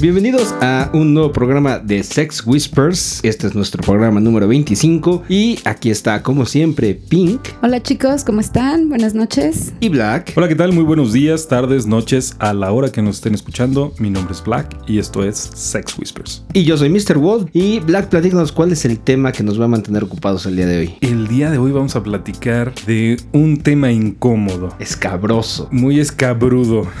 [0.00, 3.20] Bienvenidos a un nuevo programa de Sex Whispers.
[3.22, 8.40] Este es nuestro programa número 25 y aquí está como siempre Pink Hola chicos, ¿cómo
[8.40, 8.88] están?
[8.88, 9.74] Buenas noches.
[9.78, 10.32] y Black.
[10.36, 10.72] Hola, ¿qué tal?
[10.72, 13.92] Muy buenos días, tardes, noches, a la hora que nos estén escuchando.
[13.98, 16.46] Mi nombre es Black y esto es Sex Whispers.
[16.54, 17.18] Y yo soy Mr.
[17.18, 20.56] Wolf y Black, platícanos cuál es el tema que nos va a mantener ocupados el
[20.56, 20.94] día de hoy.
[21.02, 24.74] El día de hoy vamos a platicar de un tema incómodo.
[24.78, 25.68] Escabroso.
[25.70, 26.86] Muy escabrudo.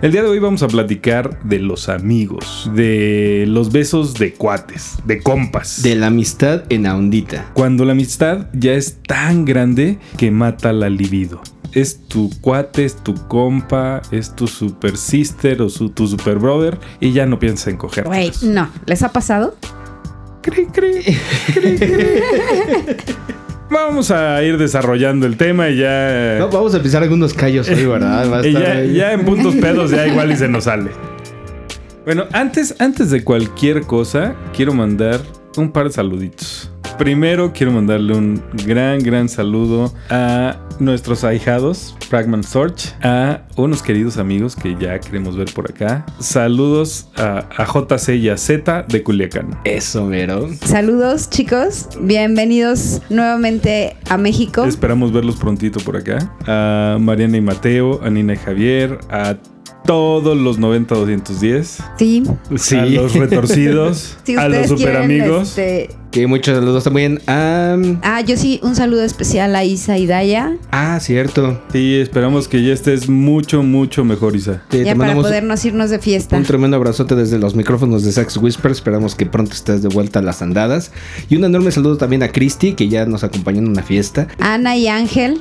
[0.00, 4.96] El día de hoy vamos a platicar de los amigos, de los besos de cuates,
[5.04, 5.82] de compas.
[5.82, 7.50] De la amistad en la ondita.
[7.54, 11.40] Cuando la amistad ya es tan grande que mata la libido.
[11.72, 16.78] Es tu cuate, es tu compa, es tu super sister o su- tu super brother
[17.00, 18.04] y ya no piensas en coger.
[18.04, 18.68] Güey, no.
[18.86, 19.56] ¿Les ha pasado?
[20.42, 21.00] Cri, cri,
[21.54, 21.86] cri, cri.
[23.70, 26.36] Vamos a ir desarrollando el tema y ya.
[26.38, 28.30] No, vamos a empezar algunos callos hoy, ¿verdad?
[28.30, 28.94] Va a Y estar ya, ahí.
[28.94, 30.90] ya en puntos pedos ya igual y se nos sale.
[32.04, 35.20] Bueno, antes, antes de cualquier cosa, quiero mandar
[35.56, 36.70] un par de saluditos.
[36.98, 44.16] Primero quiero mandarle un gran, gran saludo a nuestros ahijados, Fragment Search, a unos queridos
[44.16, 46.06] amigos que ya queremos ver por acá.
[46.20, 49.58] Saludos a, a JC y a Z de Culiacán.
[49.64, 50.48] Eso, mero.
[50.64, 54.64] Saludos chicos, bienvenidos nuevamente a México.
[54.64, 56.32] Esperamos verlos prontito por acá.
[56.46, 59.36] A Mariana y Mateo, a Nina y Javier, a
[59.84, 61.64] todos los 90-210.
[61.98, 62.22] Sí,
[62.56, 62.76] Sí.
[62.76, 65.48] A los retorcidos, si a los ustedes super quieren, amigos.
[65.58, 67.76] este, Que muchos saludos también a...
[68.02, 70.54] Ah, yo sí, un saludo especial a Isa y Daya.
[70.70, 71.60] Ah, cierto.
[71.72, 74.62] Sí, esperamos que ya estés mucho, mucho mejor, Isa.
[74.68, 76.36] Te, te ya para podernos irnos de fiesta.
[76.36, 78.70] un tremendo abrazote desde los micrófonos de Sex Whisper.
[78.70, 80.92] Esperamos que pronto estés de vuelta a las andadas.
[81.28, 84.28] Y un enorme saludo también a Christy, que ya nos acompañó en una fiesta.
[84.38, 85.40] Ana y Ángel,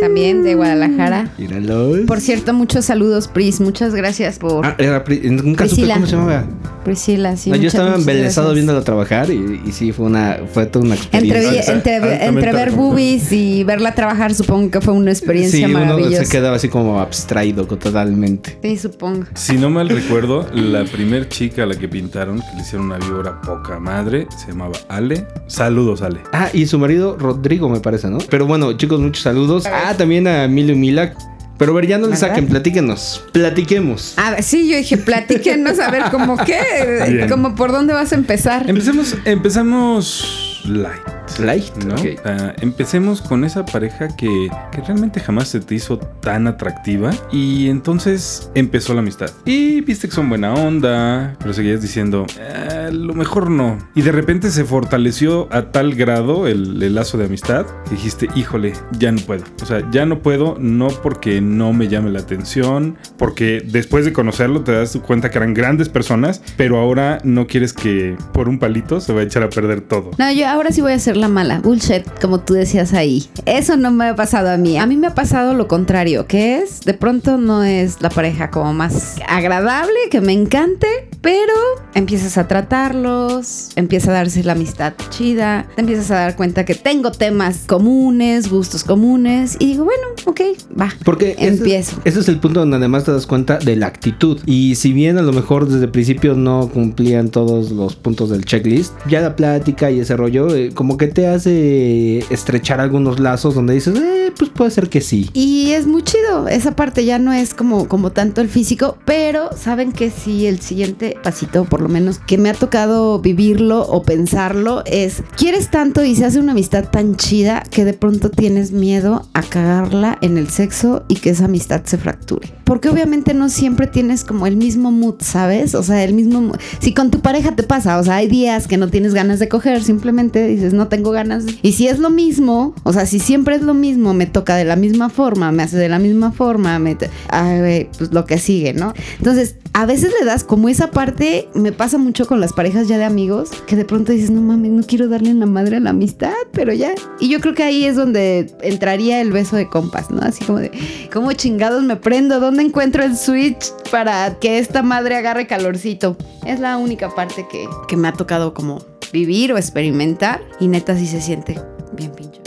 [0.00, 1.30] también de Guadalajara.
[1.36, 1.98] Míralos.
[2.06, 3.60] Por cierto, muchos saludos, Pris.
[3.60, 5.94] Muchas gracias por Ah, era Pri- nunca supe Priscila.
[5.96, 6.44] cómo se llamaba.
[6.84, 7.36] Priscila.
[7.36, 10.94] Sí, No, yo estaba embelesado viéndola trabajar y, y sí, fue una, fue toda una
[11.12, 11.74] Entre, experiencia.
[11.74, 16.24] entre, entre ver boobies y verla trabajar, supongo que fue una experiencia sí, uno maravillosa.
[16.24, 18.58] se quedaba así como abstraído totalmente.
[18.62, 19.24] Sí, supongo.
[19.34, 22.98] Si no mal recuerdo, la primer chica a la que pintaron, que le hicieron una
[22.98, 25.26] víbora poca madre, se llamaba Ale.
[25.46, 26.20] Saludos, Ale.
[26.32, 28.18] Ah, y su marido Rodrigo, me parece, ¿no?
[28.30, 29.64] Pero bueno, chicos, muchos saludos.
[29.66, 31.14] Ah, también a Emilio y Mila.
[31.60, 33.22] Pero a ver, ya no le saquen, platíquenos.
[33.32, 34.14] Platiquemos.
[34.16, 36.58] A ver, sí, yo dije, platíquenos a ver cómo qué,
[37.10, 37.28] Bien.
[37.28, 38.64] como por dónde vas a empezar.
[38.66, 41.00] Empecemos, empezamos light.
[41.38, 41.94] Light, ¿no?
[42.24, 47.68] Ah, empecemos con esa pareja que, que realmente jamás se te hizo tan atractiva y
[47.68, 49.30] entonces empezó la amistad.
[49.44, 53.78] Y viste que son buena onda, pero seguías diciendo, "Ah, lo mejor no.
[53.94, 58.28] Y de repente se fortaleció a tal grado el, el lazo de amistad que dijiste,
[58.34, 59.44] híjole, ya no puedo.
[59.62, 64.12] O sea, ya no puedo, no porque no me llame la atención, porque después de
[64.12, 68.58] conocerlo te das cuenta que eran grandes personas, pero ahora no quieres que por un
[68.58, 70.10] palito se va a echar a perder todo.
[70.18, 71.60] No, yo ahora sí voy a ser la mala.
[71.60, 73.28] Bullshit, como tú decías ahí.
[73.46, 74.78] Eso no me ha pasado a mí.
[74.78, 78.50] A mí me ha pasado lo contrario, que es, de pronto no es la pareja
[78.50, 81.52] como más agradable, que me encante, pero
[81.94, 86.74] empiezas a tratarlos, empieza a darse la amistad chida, te empiezas a dar cuenta que
[86.74, 90.40] tengo temas comunes, gustos comunes, y digo, bueno, ok,
[90.80, 90.92] va.
[91.04, 91.96] Porque ese- Empiezo.
[92.04, 94.40] Ese, es el punto donde además te das cuenta de la actitud.
[94.46, 98.44] Y si bien a lo mejor desde el principio no cumplían todos los puntos del
[98.44, 103.54] checklist, ya la plática y ese rollo, eh, como que te hace estrechar algunos lazos
[103.54, 105.28] donde dices, eh, pues puede ser que sí.
[105.34, 109.50] Y es muy chido, esa parte ya no es como, como tanto el físico, pero
[109.56, 114.02] saben que sí, el siguiente pasito, por lo menos que me ha tocado vivirlo o
[114.02, 118.72] pensarlo, es, quieres tanto y se hace una amistad tan chida que de pronto tienes
[118.72, 122.52] miedo a cagarla en el sexo y que esa amistad se fracture.
[122.64, 125.74] Porque obviamente no siempre tienes como el mismo mood, ¿sabes?
[125.74, 126.52] O sea, el mismo...
[126.78, 129.48] Si con tu pareja te pasa, o sea, hay días que no tienes ganas de
[129.48, 131.44] coger, simplemente dices, no tengo ganas.
[131.62, 134.64] Y si es lo mismo, o sea, si siempre es lo mismo, me toca de
[134.64, 136.96] la misma forma, me hace de la misma forma, me...
[136.96, 138.94] pues lo que sigue, ¿no?
[139.18, 142.98] Entonces, a veces le das como esa parte, me pasa mucho con las parejas ya
[142.98, 145.80] de amigos, que de pronto dices, no mames, no quiero darle en la madre a
[145.80, 146.94] la amistad, pero ya.
[147.20, 150.20] Y yo creo que ahí es donde entraría el beso de compas, ¿no?
[150.22, 150.72] Así como de,
[151.12, 152.40] ¿cómo chingados me prendo?
[152.40, 156.16] ¿Dónde encuentro el switch para que esta madre agarre calorcito?
[156.44, 158.82] Es la única parte que, que me ha tocado como
[159.12, 161.60] vivir o experimentar y neta sí se siente
[161.92, 162.39] bien pinche.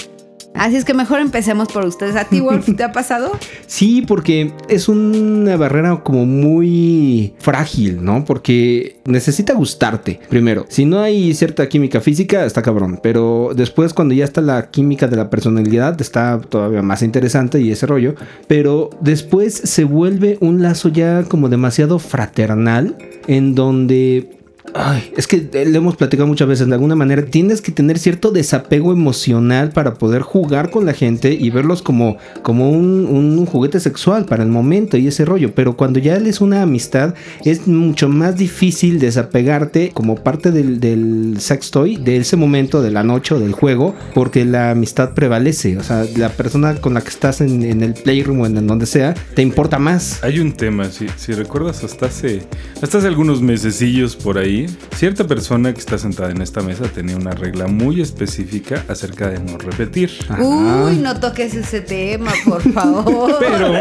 [0.56, 2.16] Así es que mejor empecemos por ustedes.
[2.16, 3.32] ¿A ti, Wolf, te ha pasado?
[3.66, 8.24] Sí, porque es una barrera como muy frágil, ¿no?
[8.24, 10.68] Porque necesita gustarte, primero.
[10.70, 13.00] Si no hay cierta química física, está cabrón.
[13.02, 17.72] Pero después, cuando ya está la química de la personalidad, está todavía más interesante y
[17.72, 18.14] ese rollo.
[18.48, 22.96] Pero después se vuelve un lazo ya como demasiado fraternal,
[23.28, 24.43] en donde
[24.74, 28.32] Ay, es que le hemos platicado muchas veces, de alguna manera tienes que tener cierto
[28.32, 34.26] desapego emocional para poder jugar con la gente y verlos como, como un, juguete sexual
[34.26, 35.54] para el momento y ese rollo.
[35.54, 37.14] Pero cuando ya es una amistad,
[37.44, 43.04] es mucho más difícil desapegarte como parte del, del sextoy de ese momento, de la
[43.04, 45.78] noche o del juego, porque la amistad prevalece.
[45.78, 49.14] O sea, la persona con la que estás en, el playroom o en donde sea,
[49.36, 50.24] te importa más.
[50.24, 52.42] Hay un tema, si, si recuerdas, hasta hace,
[52.82, 54.53] hasta hace algunos mesecillos por ahí
[54.96, 59.40] cierta persona que está sentada en esta mesa tenía una regla muy específica acerca de
[59.40, 60.12] no repetir.
[60.40, 63.38] Uy, no toques ese tema, por favor.
[63.40, 63.74] Pero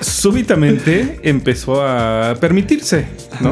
[0.00, 3.06] súbitamente empezó a permitirse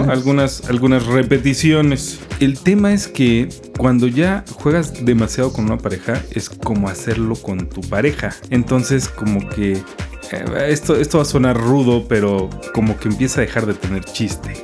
[0.08, 2.20] algunas, algunas repeticiones.
[2.41, 3.49] El tema es que
[3.79, 8.35] cuando ya juegas demasiado con una pareja, es como hacerlo con tu pareja.
[8.50, 9.73] Entonces, como que
[10.32, 14.05] eh, esto, esto va a sonar rudo, pero como que empieza a dejar de tener
[14.05, 14.55] chiste.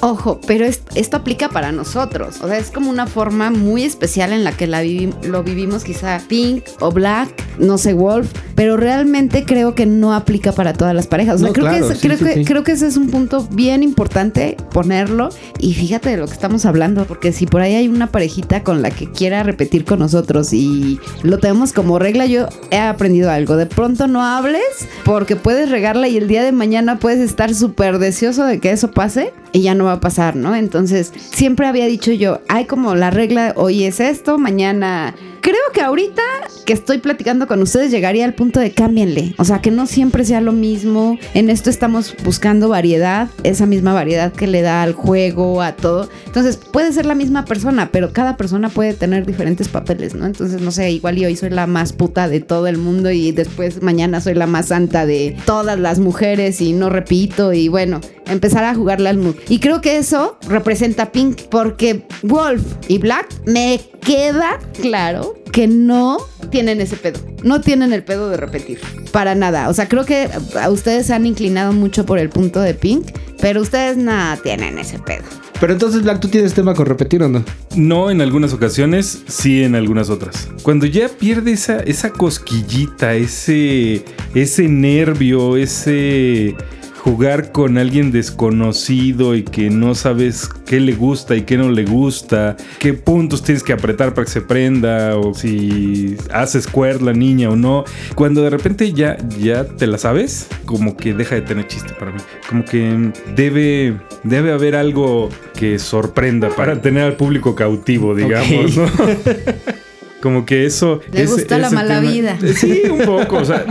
[0.00, 2.40] Ojo, pero esto aplica para nosotros.
[2.40, 6.20] O sea, es como una forma muy especial en la que la lo vivimos, quizá
[6.28, 7.28] Pink o Black,
[7.58, 11.36] no sé, Wolf, pero realmente creo que no aplica para todas las parejas.
[11.36, 15.30] O sea, creo, que, creo, que, ese es un punto bien importante ponerlo.
[15.58, 18.82] Y fíjate de lo que estamos hablando, porque si por ahí hay una parejita con
[18.82, 23.56] la que quiera repetir con nosotros y lo tenemos como regla, yo he aprendido algo.
[23.56, 24.62] De pronto no hables
[25.04, 28.90] porque puedes regarla y el día de mañana puedes estar súper deseoso de que eso
[28.90, 30.54] pase y ya no va a pasar, ¿no?
[30.54, 35.14] Entonces, siempre había dicho yo, hay como la regla, hoy es esto, mañana
[35.48, 36.22] creo que ahorita
[36.66, 39.34] que estoy platicando con ustedes llegaría al punto de cámbienle.
[39.38, 41.18] O sea, que no siempre sea lo mismo.
[41.32, 46.10] En esto estamos buscando variedad, esa misma variedad que le da al juego, a todo.
[46.26, 50.26] Entonces, puede ser la misma persona, pero cada persona puede tener diferentes papeles, ¿no?
[50.26, 53.82] Entonces, no sé, igual hoy soy la más puta de todo el mundo y después
[53.82, 58.64] mañana soy la más santa de todas las mujeres y no repito y bueno, empezar
[58.64, 59.36] a jugarle al mood.
[59.48, 66.18] Y creo que eso representa Pink porque Wolf y Black me queda claro que no
[66.50, 67.20] tienen ese pedo.
[67.42, 68.80] No tienen el pedo de repetir.
[69.12, 69.68] Para nada.
[69.68, 70.28] O sea, creo que
[70.60, 73.06] a ustedes se han inclinado mucho por el punto de Pink,
[73.40, 75.24] pero ustedes nada tienen ese pedo.
[75.60, 77.44] Pero entonces, Black, ¿tú tienes tema con repetir o no?
[77.74, 80.48] No en algunas ocasiones, sí en algunas otras.
[80.62, 84.04] Cuando ya pierde esa, esa cosquillita, ese,
[84.34, 86.54] ese nervio, ese
[86.98, 91.84] jugar con alguien desconocido y que no sabes qué le gusta y qué no le
[91.84, 97.12] gusta, qué puntos tienes que apretar para que se prenda o si haces squirt la
[97.12, 97.84] niña o no.
[98.14, 102.12] Cuando de repente ya, ya te la sabes, como que deja de tener chiste para
[102.12, 102.18] mí.
[102.48, 108.76] Como que debe, debe haber algo que sorprenda para tener al público cautivo, digamos.
[108.76, 108.86] ¿no?
[110.20, 111.00] Como que eso.
[111.12, 112.38] Le gusta la mala vida.
[112.54, 113.36] Sí, un poco.
[113.36, 113.64] O sea,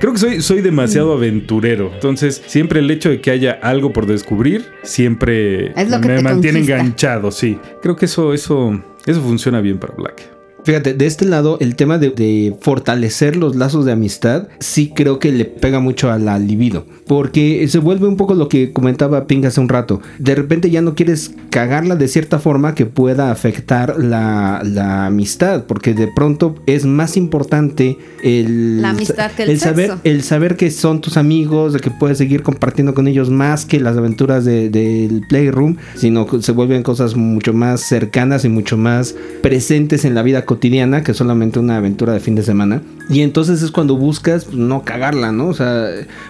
[0.00, 1.90] creo que soy, soy demasiado aventurero.
[1.94, 7.30] Entonces, siempre el hecho de que haya algo por descubrir, siempre me mantiene enganchado.
[7.30, 7.58] Sí.
[7.82, 10.33] Creo que eso, eso, eso funciona bien para Black.
[10.64, 15.30] Fíjate, de este lado, el tema de, fortalecer los lazos de amistad, sí creo que
[15.30, 16.86] le pega mucho a la libido.
[17.06, 20.00] Porque se vuelve un poco lo que comentaba Ping hace un rato.
[20.18, 25.64] De repente ya no quieres cagarla de cierta forma que pueda afectar la, amistad.
[25.64, 30.70] Porque de pronto es más importante el, la amistad que el, saber, el saber que
[30.70, 35.22] son tus amigos, de que puedes seguir compartiendo con ellos más que las aventuras del
[35.28, 40.22] Playroom, sino que se vuelven cosas mucho más cercanas y mucho más presentes en la
[40.22, 40.53] vida cotidiana
[41.02, 42.82] que solamente una aventura de fin de semana.
[43.08, 45.48] Y entonces es cuando buscas pues, no cagarla, ¿no?
[45.48, 45.88] O sea,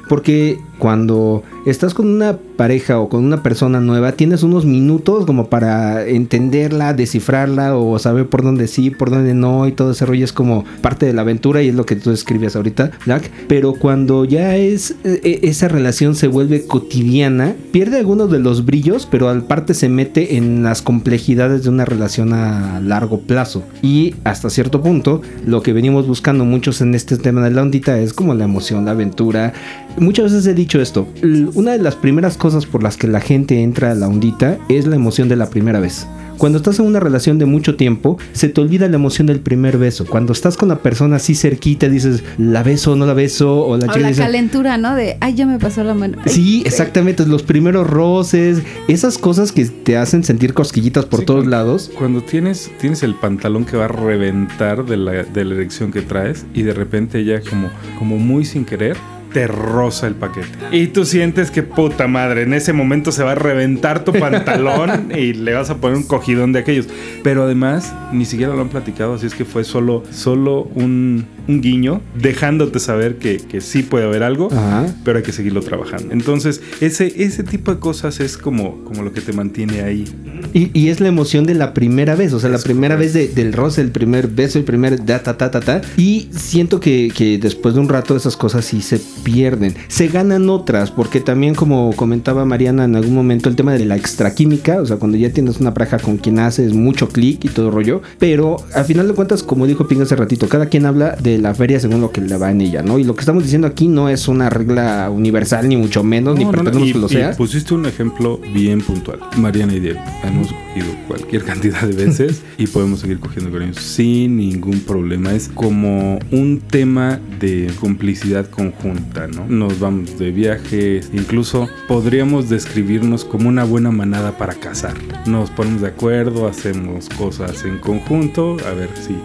[0.09, 5.49] porque cuando estás con una pareja o con una persona nueva, tienes unos minutos como
[5.49, 10.25] para entenderla, descifrarla o saber por dónde sí, por dónde no y todo ese rollo
[10.25, 13.31] es como parte de la aventura y es lo que tú escribías ahorita, Black.
[13.49, 18.65] Pero cuando ya es e, e, esa relación se vuelve cotidiana, pierde algunos de los
[18.65, 23.63] brillos, pero al parte se mete en las complejidades de una relación a largo plazo.
[23.83, 28.15] Y hasta cierto punto, lo que venimos buscando en este tema de la ondita es
[28.15, 29.53] como la emoción, la aventura.
[29.99, 31.07] Muchas veces he dicho esto,
[31.55, 34.87] una de las primeras cosas por las que la gente entra a la ondita es
[34.87, 36.07] la emoción de la primera vez.
[36.39, 39.79] Cuando estás en una relación de mucho tiempo, se te olvida la emoción del primer
[39.79, 40.05] beso.
[40.07, 43.77] Cuando estás con la persona así cerquita, dices, la beso o no la beso, o
[43.77, 44.95] la O chica la dice, calentura, ¿no?
[44.95, 46.19] De, ay, ya me pasó la mano.
[46.25, 51.27] Ay, Sí, exactamente, los primeros roces, esas cosas que te hacen sentir cosquillitas por Sí,
[51.27, 51.91] todos cuando- lados.
[51.97, 56.03] Cuando tienes, tienes el pantalón que va a reventar de la, de la erección que
[56.03, 58.97] traes y de repente ella como, como muy sin querer
[59.35, 60.49] te roza el paquete.
[60.73, 65.13] Y tú sientes que puta madre, en ese momento se va a reventar tu pantalón
[65.15, 66.87] y le vas a poner un cogidón de aquellos.
[67.23, 71.61] Pero además ni siquiera lo han platicado, así es que fue solo, solo un, un
[71.61, 74.87] guiño dejándote saber que, que sí puede haber algo Ajá.
[75.05, 76.13] pero hay que seguirlo trabajando.
[76.13, 80.05] Entonces, ese, ese tipo de cosas es como, como lo que te mantiene ahí.
[80.53, 83.19] Y, y es la emoción de la primera vez, o sea, la Es primera correcto.
[83.19, 85.81] vez de- del roce, el primer beso, el primer da, ta, ta, ta, ta.
[85.97, 89.75] Y siento que, que después de un rato esas cosas sí se pierden.
[89.89, 93.97] Se ganan otras, porque también como comentaba Mariana en algún momento, el tema de la
[93.97, 97.71] extraquímica, o sea, cuando ya tienes una pareja con quien haces mucho clic y todo
[97.71, 101.39] rollo, pero al final de cuentas, como dijo Ping hace ratito, cada quien habla de
[101.39, 102.99] la feria según lo que le va en ella, ¿no?
[102.99, 106.45] Y lo que estamos diciendo aquí no es una regla universal, ni mucho menos, ni
[106.45, 107.33] No, no, no, pretendemos y- que lo y sea.
[107.37, 109.21] pusiste un ejemplo bien puntual.
[109.39, 113.77] Mariana y Diego hemos cogido cualquier cantidad de veces y podemos seguir cogiendo con ellos
[113.79, 115.33] sin ningún problema.
[115.33, 119.47] Es como un tema de complicidad conjunta, ¿no?
[119.47, 124.95] Nos vamos de viaje, incluso podríamos describirnos como una buena manada para cazar.
[125.27, 129.17] Nos ponemos de acuerdo, hacemos cosas en conjunto, a ver si,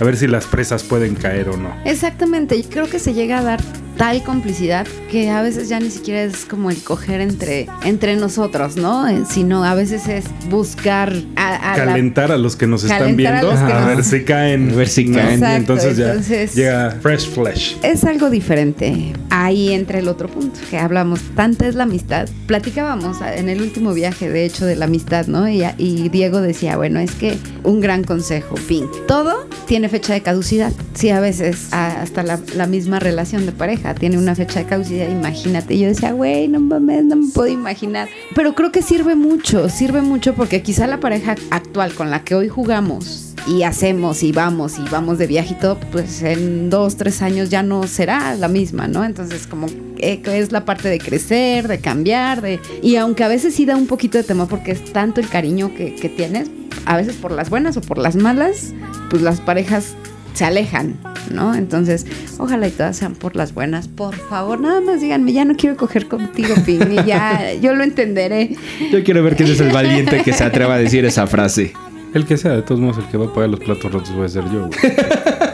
[0.00, 1.74] a ver si las presas pueden caer o no.
[1.84, 3.60] Exactamente, y creo que se llega a dar
[3.98, 8.76] tal complicidad que a veces ya ni siquiera es como el coger entre, entre nosotros,
[8.76, 9.06] ¿no?
[9.08, 13.02] Eh, Sino a veces es buscar a, a la- calentar a los que nos están
[13.02, 15.30] a viendo los que a nos- ver si caen A ver si caen.
[15.30, 19.12] Y Exacto, entonces ya entonces- llega fresh flesh Es algo diferente.
[19.30, 21.20] Ahí entra el otro punto que hablamos.
[21.34, 22.28] Tanta es la amistad.
[22.46, 25.48] Platicábamos en el último viaje, de hecho, de la amistad, ¿no?
[25.48, 28.88] Y, y Diego decía, bueno, es que un gran consejo, Pink.
[29.06, 30.72] Todo tiene fecha de caducidad.
[30.94, 35.08] Sí, a veces hasta la, la misma relación de pareja tiene una fecha de caducidad.
[35.08, 35.78] Imagínate.
[35.78, 38.08] Yo decía, güey, no mames, no me puedo imaginar.
[38.34, 42.34] Pero creo que sirve mucho, sirve mucho porque quizá la pareja actual con la que
[42.34, 46.96] hoy jugamos y hacemos y vamos y vamos de viaje y todo, pues en dos,
[46.96, 49.04] tres años ya no será la misma, ¿no?
[49.04, 49.68] Entonces como
[49.98, 52.60] es la parte de crecer, de cambiar, de...
[52.82, 55.74] Y aunque a veces sí da un poquito de temor porque es tanto el cariño
[55.74, 56.50] que, que tienes,
[56.84, 58.74] a veces por las buenas o por las malas,
[59.10, 59.96] pues las parejas
[60.38, 60.94] se alejan,
[61.32, 61.52] ¿no?
[61.52, 62.06] Entonces,
[62.38, 63.88] ojalá y todas sean por las buenas.
[63.88, 67.82] Por favor, nada más díganme, ya no quiero coger contigo, Ping, y ya, yo lo
[67.82, 68.56] entenderé.
[68.92, 71.72] Yo quiero ver quién es el valiente que se atreva a decir esa frase.
[72.14, 74.26] el que sea de todos modos el que va a pagar los platos rotos voy
[74.26, 74.78] a ser yo güey.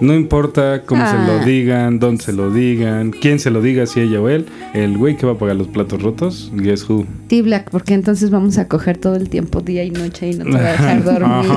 [0.00, 1.24] no importa cómo se Ah.
[1.26, 4.96] lo digan dónde se lo digan quién se lo diga si ella o él el
[4.96, 8.56] güey que va a pagar los platos rotos guess who Sí, Black, porque entonces vamos
[8.56, 11.50] a coger todo el tiempo, día y noche, y no te voy a dejar dormir.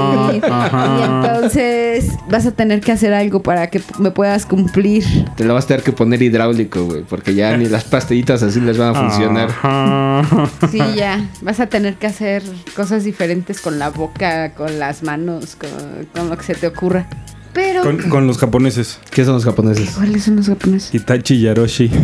[0.43, 0.97] Ajá, ajá.
[0.99, 1.03] Y
[1.37, 5.05] entonces vas a tener que hacer algo para que me puedas cumplir.
[5.37, 8.59] Te lo vas a tener que poner hidráulico, güey, porque ya ni las pastillitas así
[8.59, 9.47] les van a funcionar.
[9.63, 10.49] Ajá.
[10.69, 11.25] Sí, ya.
[11.41, 12.43] Vas a tener que hacer
[12.75, 15.69] cosas diferentes con la boca, con las manos, con,
[16.13, 17.07] con lo que se te ocurra.
[17.53, 17.83] Pero.
[17.83, 19.91] con, con los japoneses ¿Qué son los japoneses?
[19.91, 20.93] ¿Cuáles son los japoneses?
[20.93, 21.89] Itachi Yaroshi.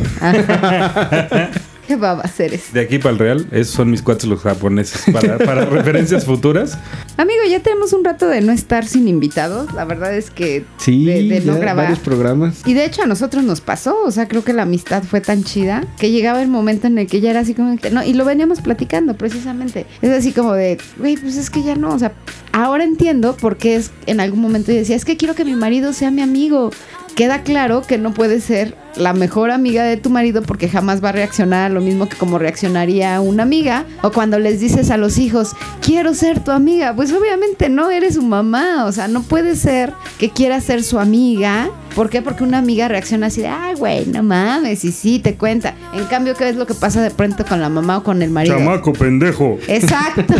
[1.88, 2.65] ¿Qué va a hacer eso?
[2.74, 6.77] de aquí para el real esos son mis cuates los japoneses para, para referencias futuras
[7.17, 9.74] Amigo, ya tenemos un rato de no estar sin invitados.
[9.74, 10.65] La verdad es que.
[10.77, 11.86] Sí, de, de no ya grabar.
[11.86, 12.62] varios programas.
[12.65, 15.44] Y de hecho a nosotros nos pasó, o sea, creo que la amistad fue tan
[15.44, 18.13] chida que llegaba el momento en el que ya era así como que no, y
[18.13, 19.88] lo veníamos platicando precisamente.
[20.03, 22.13] Es así como de, güey, pues es que ya no, o sea,
[22.51, 25.56] ahora entiendo por qué es en algún momento yo decía, es que quiero que mi
[25.56, 26.70] marido sea mi amigo.
[27.17, 31.09] Queda claro que no puede ser la mejor amiga de tu marido porque jamás va
[31.09, 33.86] a reaccionar a lo mismo que como reaccionaría una amiga.
[34.03, 36.95] O cuando les dices a los hijos, quiero ser tu amiga.
[36.95, 38.86] Pues obviamente no, eres su mamá.
[38.86, 41.71] O sea, no puede ser que quieras ser su amiga.
[41.95, 42.21] ¿Por qué?
[42.21, 45.74] Porque una amiga reacciona así de, ay, güey, no mames, y sí, te cuenta.
[45.95, 48.29] En cambio, ¿qué es lo que pasa de pronto con la mamá o con el
[48.29, 48.59] marido?
[48.59, 50.36] chamaco pendejo Exacto.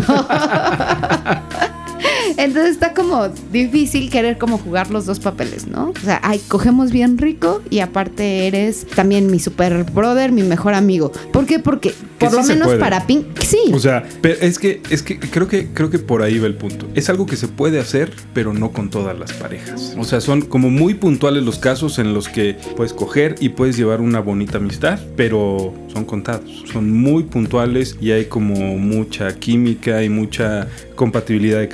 [2.38, 5.90] Entonces está como difícil querer como jugar los dos papeles, ¿no?
[5.90, 10.74] O sea, ay, cogemos bien rico y aparte eres también mi super brother, mi mejor
[10.74, 11.12] amigo.
[11.32, 11.60] ¿Por qué?
[11.60, 13.60] Porque por lo menos para Pink, sí.
[13.74, 16.56] O sea, pero es que es que creo que creo que por ahí va el
[16.56, 16.88] punto.
[16.96, 19.96] Es algo que se puede hacer, pero no con todas las parejas.
[19.98, 23.78] O sea, son como muy puntuales los casos en los que puedes coger y puedes
[23.78, 26.64] llevar una bonita amistad, pero son contados.
[26.72, 31.70] Son muy puntuales y hay como mucha química y mucha compatibilidad de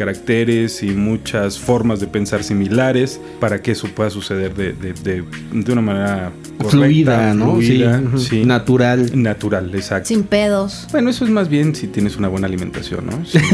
[0.50, 5.72] y muchas formas de pensar similares para que eso pueda suceder de, de, de, de
[5.72, 7.56] una manera correcta, Fluida, ¿no?
[7.56, 8.44] fluida, Sí.
[8.46, 9.12] Natural.
[9.22, 10.08] Natural, exacto.
[10.10, 10.88] Sin pedos.
[10.92, 13.26] Bueno, eso es más bien si tienes una buena alimentación, ¿no?
[13.26, 13.38] Sí.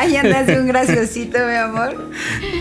[0.00, 2.10] Ay, andas de un graciosito, mi amor.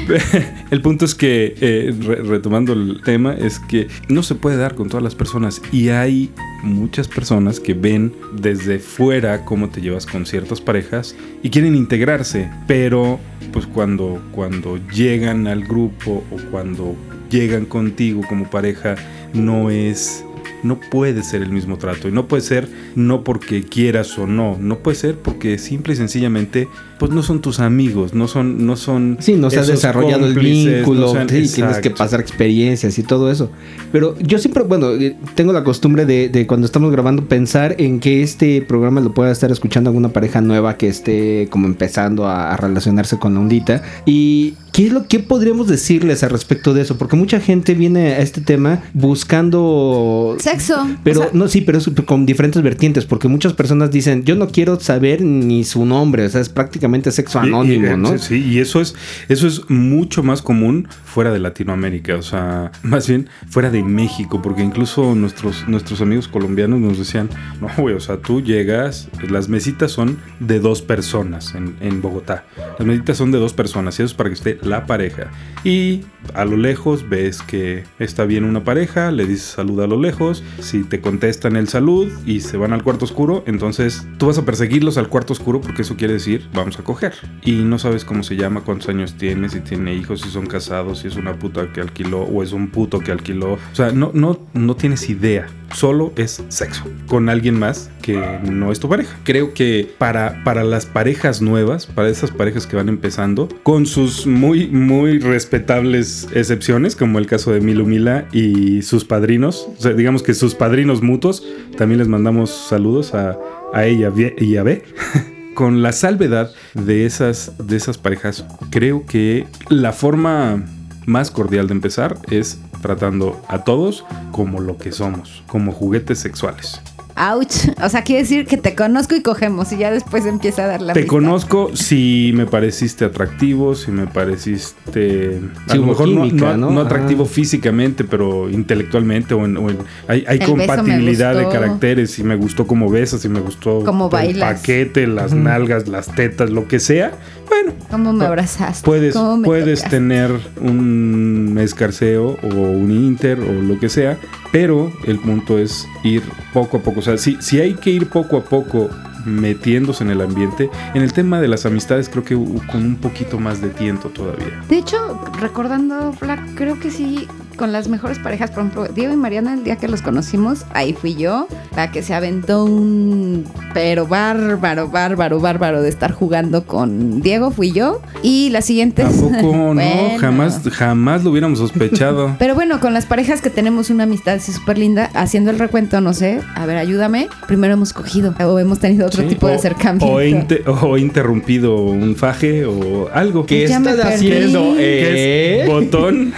[0.72, 4.74] el punto es que, eh, re- retomando el tema, es que no se puede dar
[4.74, 6.32] con todas las personas y hay
[6.64, 12.50] muchas personas que ven desde fuera cómo te llevas con ciertas parejas y quieren integrarse,
[12.68, 13.20] pero
[13.54, 16.96] pues cuando, cuando llegan al grupo o cuando
[17.30, 18.96] llegan contigo como pareja
[19.34, 20.24] no es
[20.64, 22.08] no puede ser el mismo trato.
[22.08, 24.58] Y no puede ser no porque quieras o no.
[24.60, 26.68] No puede ser porque simple y sencillamente,
[27.00, 29.18] pues no son tus amigos, no son, no son.
[29.20, 33.04] Sí, no se ha desarrollado el vínculo, no sean- sí, tienes que pasar experiencias y
[33.04, 33.50] todo eso.
[33.92, 38.00] Pero yo siempre, bueno, eh, tengo la costumbre de, de cuando estamos grabando pensar en
[38.00, 42.54] que este programa lo pueda estar escuchando alguna pareja nueva que esté como empezando a,
[42.54, 43.84] a relacionarse con la ondita.
[44.06, 46.98] Y ¿qué es lo que podríamos decirles al respecto de eso?
[46.98, 50.88] Porque mucha gente viene a este tema buscando Sexo.
[51.04, 54.36] pero O sea, no, sí, pero es con diferentes vertientes, porque muchas personas dicen, yo
[54.36, 58.18] no quiero saber ni su nombre, o sea, es prácticamente sexo Y- anónimo, y- ¿no?
[58.18, 58.96] Sí, y eso es,
[59.30, 64.42] eso es mucho más común fuera de Latinoamérica, o sea, más bien fuera de México,
[64.42, 67.30] porque incluso nuestros, nuestros amigos colombianos nos decían,
[67.62, 72.46] no, güey, o sea, tú llegas, las mesitas son de dos personas en, en Bogotá,
[72.78, 75.32] las mesitas son de dos personas, y eso es para que esté la pareja.
[75.64, 76.02] Y
[76.34, 80.44] a lo lejos ves que está bien una pareja, le dices salud a lo lejos,
[80.60, 84.46] si te contestan el salud y se van al cuarto oscuro, entonces tú vas a
[84.46, 87.14] perseguirlos al cuarto oscuro porque eso quiere decir vamos a coger.
[87.44, 91.00] Y no sabes cómo se llama, cuántos años tiene, si tiene hijos, si son casados,
[91.00, 93.54] si es una puta que alquiló o es un puto que alquiló.
[93.54, 95.48] O sea, no, no, no tienes idea.
[95.74, 99.18] Solo es sexo con alguien más que no es tu pareja.
[99.24, 104.26] Creo que para, para las parejas nuevas, para esas parejas que van empezando, con sus
[104.26, 109.94] muy, muy respetables excepciones, como el caso de Milu Mila y sus padrinos, o sea,
[109.94, 111.44] digamos que sus padrinos mutuos,
[111.78, 113.38] también les mandamos saludos a,
[113.74, 114.84] a ella y a B.
[115.58, 120.64] Con la salvedad de esas, de esas parejas, creo que la forma
[121.08, 126.80] más cordial de empezar es tratando a todos como lo que somos, como juguetes sexuales.
[127.18, 127.54] Ouch.
[127.84, 130.82] O sea, quiere decir que te conozco y cogemos y ya después empieza a dar
[130.82, 131.10] la Te pista.
[131.16, 136.68] conozco si me pareciste atractivo, si me pareciste a Sí, lo mejor no- química, no,
[136.68, 136.72] ¿no?
[136.72, 137.30] no atractivo Ah.
[137.32, 142.90] físicamente, pero intelectualmente o en, o en- hay, compatibilidad de caracteres, y me gustó como
[142.90, 143.84] besas, y me gustó
[144.22, 147.12] el paquete, las nalgas, las tetas, lo que sea.
[147.50, 148.86] Bueno, ¿Cómo me abrazaste?
[148.86, 149.98] Puedes, ¿Cómo me puedes tocaste?
[149.98, 154.18] tener un escarceo o un inter o lo que sea,
[154.52, 156.22] pero el punto es ir
[156.54, 157.02] poco a poco.
[157.08, 158.90] Sea, si, si hay que ir poco a poco
[159.24, 163.40] metiéndose en el ambiente, en el tema de las amistades creo que con un poquito
[163.40, 164.62] más de tiento todavía.
[164.68, 167.26] De hecho, recordando, Flack, creo que sí,
[167.58, 170.94] con las mejores parejas, por ejemplo, Diego y Mariana, el día que los conocimos, ahí
[170.94, 177.22] fui yo, la que se aventó un pero bárbaro, bárbaro, bárbaro de estar jugando con
[177.22, 178.02] Diego, fui yo.
[178.24, 179.04] Y la siguiente.
[179.04, 180.18] Tampoco, no, Bueno.
[180.20, 182.36] jamás, jamás lo hubiéramos sospechado.
[182.40, 186.00] Pero bueno, con las parejas que tenemos una amistad así súper linda, haciendo el recuento,
[186.02, 187.28] no sé, a ver, ayúdame.
[187.48, 190.06] Primero hemos cogido o hemos tenido otro Sí, tipo de o- acercamiento.
[190.08, 193.46] O, he inte- o he interrumpido un faje o algo.
[193.46, 194.74] ¿Qué Ya estás haciendo?
[194.76, 195.62] ¿Qué eh?
[195.64, 196.34] es botón.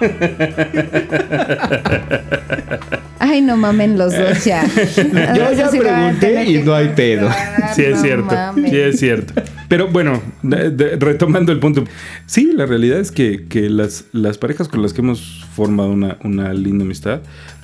[3.18, 4.64] Ay, no mamen los dos ya.
[5.36, 7.30] Yo ya sí pregunté y no hay pedo.
[7.74, 8.34] Sí, es no cierto.
[8.34, 8.70] mamen.
[8.70, 9.34] Sí, es cierto.
[9.68, 11.84] Pero bueno, de- de- retomando el punto.
[12.26, 16.18] Sí, la realidad es que, que las, las parejas con las que hemos formado una,
[16.22, 17.20] una linda amistad,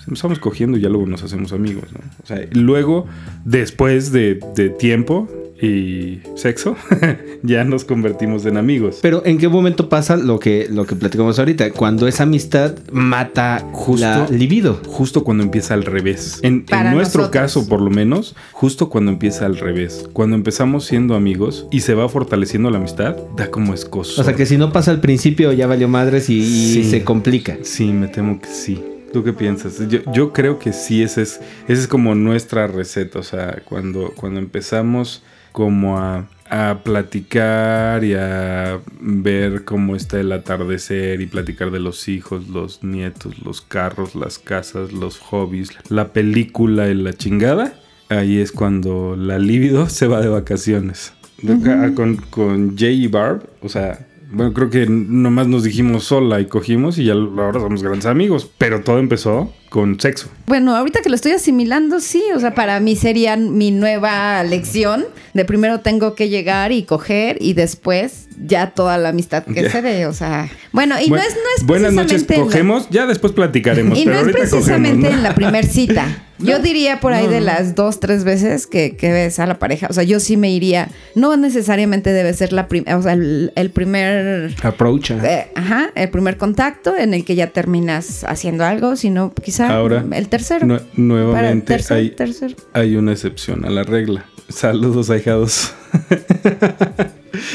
[0.07, 2.01] empezamos cogiendo y ya luego nos hacemos amigos, ¿no?
[2.23, 3.07] O sea, luego,
[3.45, 5.29] después de, de tiempo
[5.63, 6.75] y sexo,
[7.43, 9.01] ya nos convertimos en amigos.
[9.03, 11.73] Pero ¿en qué momento pasa lo que, lo que platicamos ahorita?
[11.73, 14.81] Cuando esa amistad mata Justo- la libido.
[14.87, 16.41] Justo cuando empieza al revés.
[16.43, 17.29] En, nuestro nosotros.
[17.29, 20.09] caso, por lo menos, justo cuando empieza al revés.
[20.15, 24.19] Cuando empezamos siendo amigos y se va fortaleciendo la amistad, da como escoso.
[24.19, 26.85] O sea que si no pasa al principio ya valió madres y, y Sí.
[26.85, 27.59] se complica.
[27.65, 28.83] Sí, me temo que sí.
[29.13, 29.89] ¿Tú qué piensas?
[29.89, 33.19] Yo, yo creo que sí, esa es, esa es como nuestra receta.
[33.19, 40.33] O sea, cuando, cuando empezamos como a, a platicar y a ver cómo está el
[40.33, 46.13] atardecer y platicar de los hijos, los nietos, los carros, las casas, los hobbies, la
[46.13, 47.75] película y la chingada,
[48.09, 51.13] ahí es cuando la libido se va de vacaciones.
[51.49, 56.41] Acá, con, con Jay y Barb, o sea, bueno, creo que nomás nos dijimos sola
[56.41, 58.51] y cogimos y ya ahora somos grandes amigos.
[58.59, 60.29] Pero todo empezó con sexo.
[60.47, 65.07] Bueno, ahorita que lo estoy asimilando, sí, o sea, para mí sería mi nueva lección
[65.33, 69.81] de primero tengo que llegar y coger y después ya toda la amistad que se
[69.81, 72.89] dé, o sea, bueno, y no es, no es Buenas noches, la- cogemos.
[72.91, 73.97] Ya después platicaremos.
[73.99, 75.17] y pero no es precisamente cogemos, ¿no?
[75.19, 76.25] en la primer cita.
[76.43, 79.59] Yo diría por ahí no, de las dos, tres veces que, que ves a la
[79.59, 79.89] pareja.
[79.91, 80.89] O sea, yo sí me iría.
[81.15, 84.55] No necesariamente debe ser la o sea, el, el primer.
[84.63, 85.11] Approach.
[85.11, 89.35] eh, ajá, el primer contacto en el que ya terminas haciendo algo, sino
[89.69, 90.67] Ahora, el tercero.
[90.67, 92.57] nue- nuevamente tercer- hay, tercer.
[92.73, 94.25] hay una excepción a la regla.
[94.49, 95.73] Saludos, ahijados.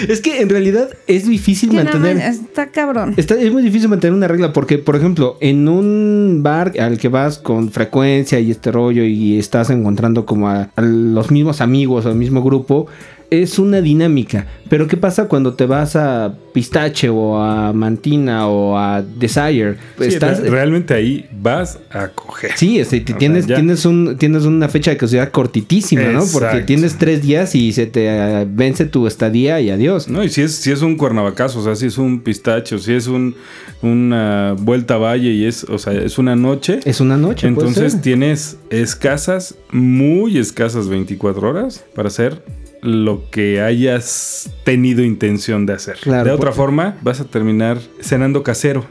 [0.07, 2.15] Es que en realidad es difícil Que mantener.
[2.15, 3.13] man- está cabrón.
[3.17, 7.09] Está, es muy difícil mantener una regla porque, por ejemplo, en un bar al que
[7.09, 12.05] vas con frecuencia y este rollo y estás encontrando como a, a los mismos amigos
[12.05, 12.87] o al mismo grupo,
[13.29, 14.47] es una dinámica.
[14.69, 19.75] Pero ¿qué pasa cuando te vas a Pistache o a Mantina o a Desire?
[19.99, 22.51] Sí, estás, re- realmente ahí vas a coger.
[22.55, 26.23] Sí, este, tienes, sea, tienes, un, tienes una fecha de caducidad cortitísima, ¿no?
[26.33, 30.07] Porque tienes tres días y se te eh, vence tu estadía y adiós.
[30.07, 32.93] No, y si es, si es un cuernavacazo, o sea, si es un pistacho, si
[32.93, 33.35] es un,
[33.83, 36.79] una vuelta a valle y es, o sea, es una noche.
[36.85, 37.47] Es una noche.
[37.47, 42.41] Entonces tienes escasas, muy escasas 24 horas para hacer
[42.85, 45.97] lo que hayas tenido intención de hacer.
[46.01, 48.85] Claro, de otra porque- forma, vas a terminar cenando casero.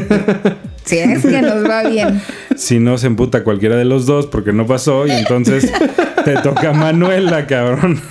[0.85, 2.19] Si es que nos va bien.
[2.55, 5.71] Si no se emputa cualquiera de los dos porque no pasó y entonces
[6.25, 8.01] te toca Manuela, cabrón.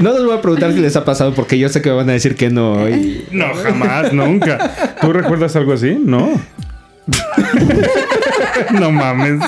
[0.00, 2.08] No les voy a preguntar si les ha pasado porque yo sé que me van
[2.08, 2.88] a decir que no.
[2.88, 4.96] y- No, jamás, nunca.
[5.02, 5.98] ¿Tú recuerdas algo así?
[6.02, 6.30] No.
[8.80, 9.42] no mames.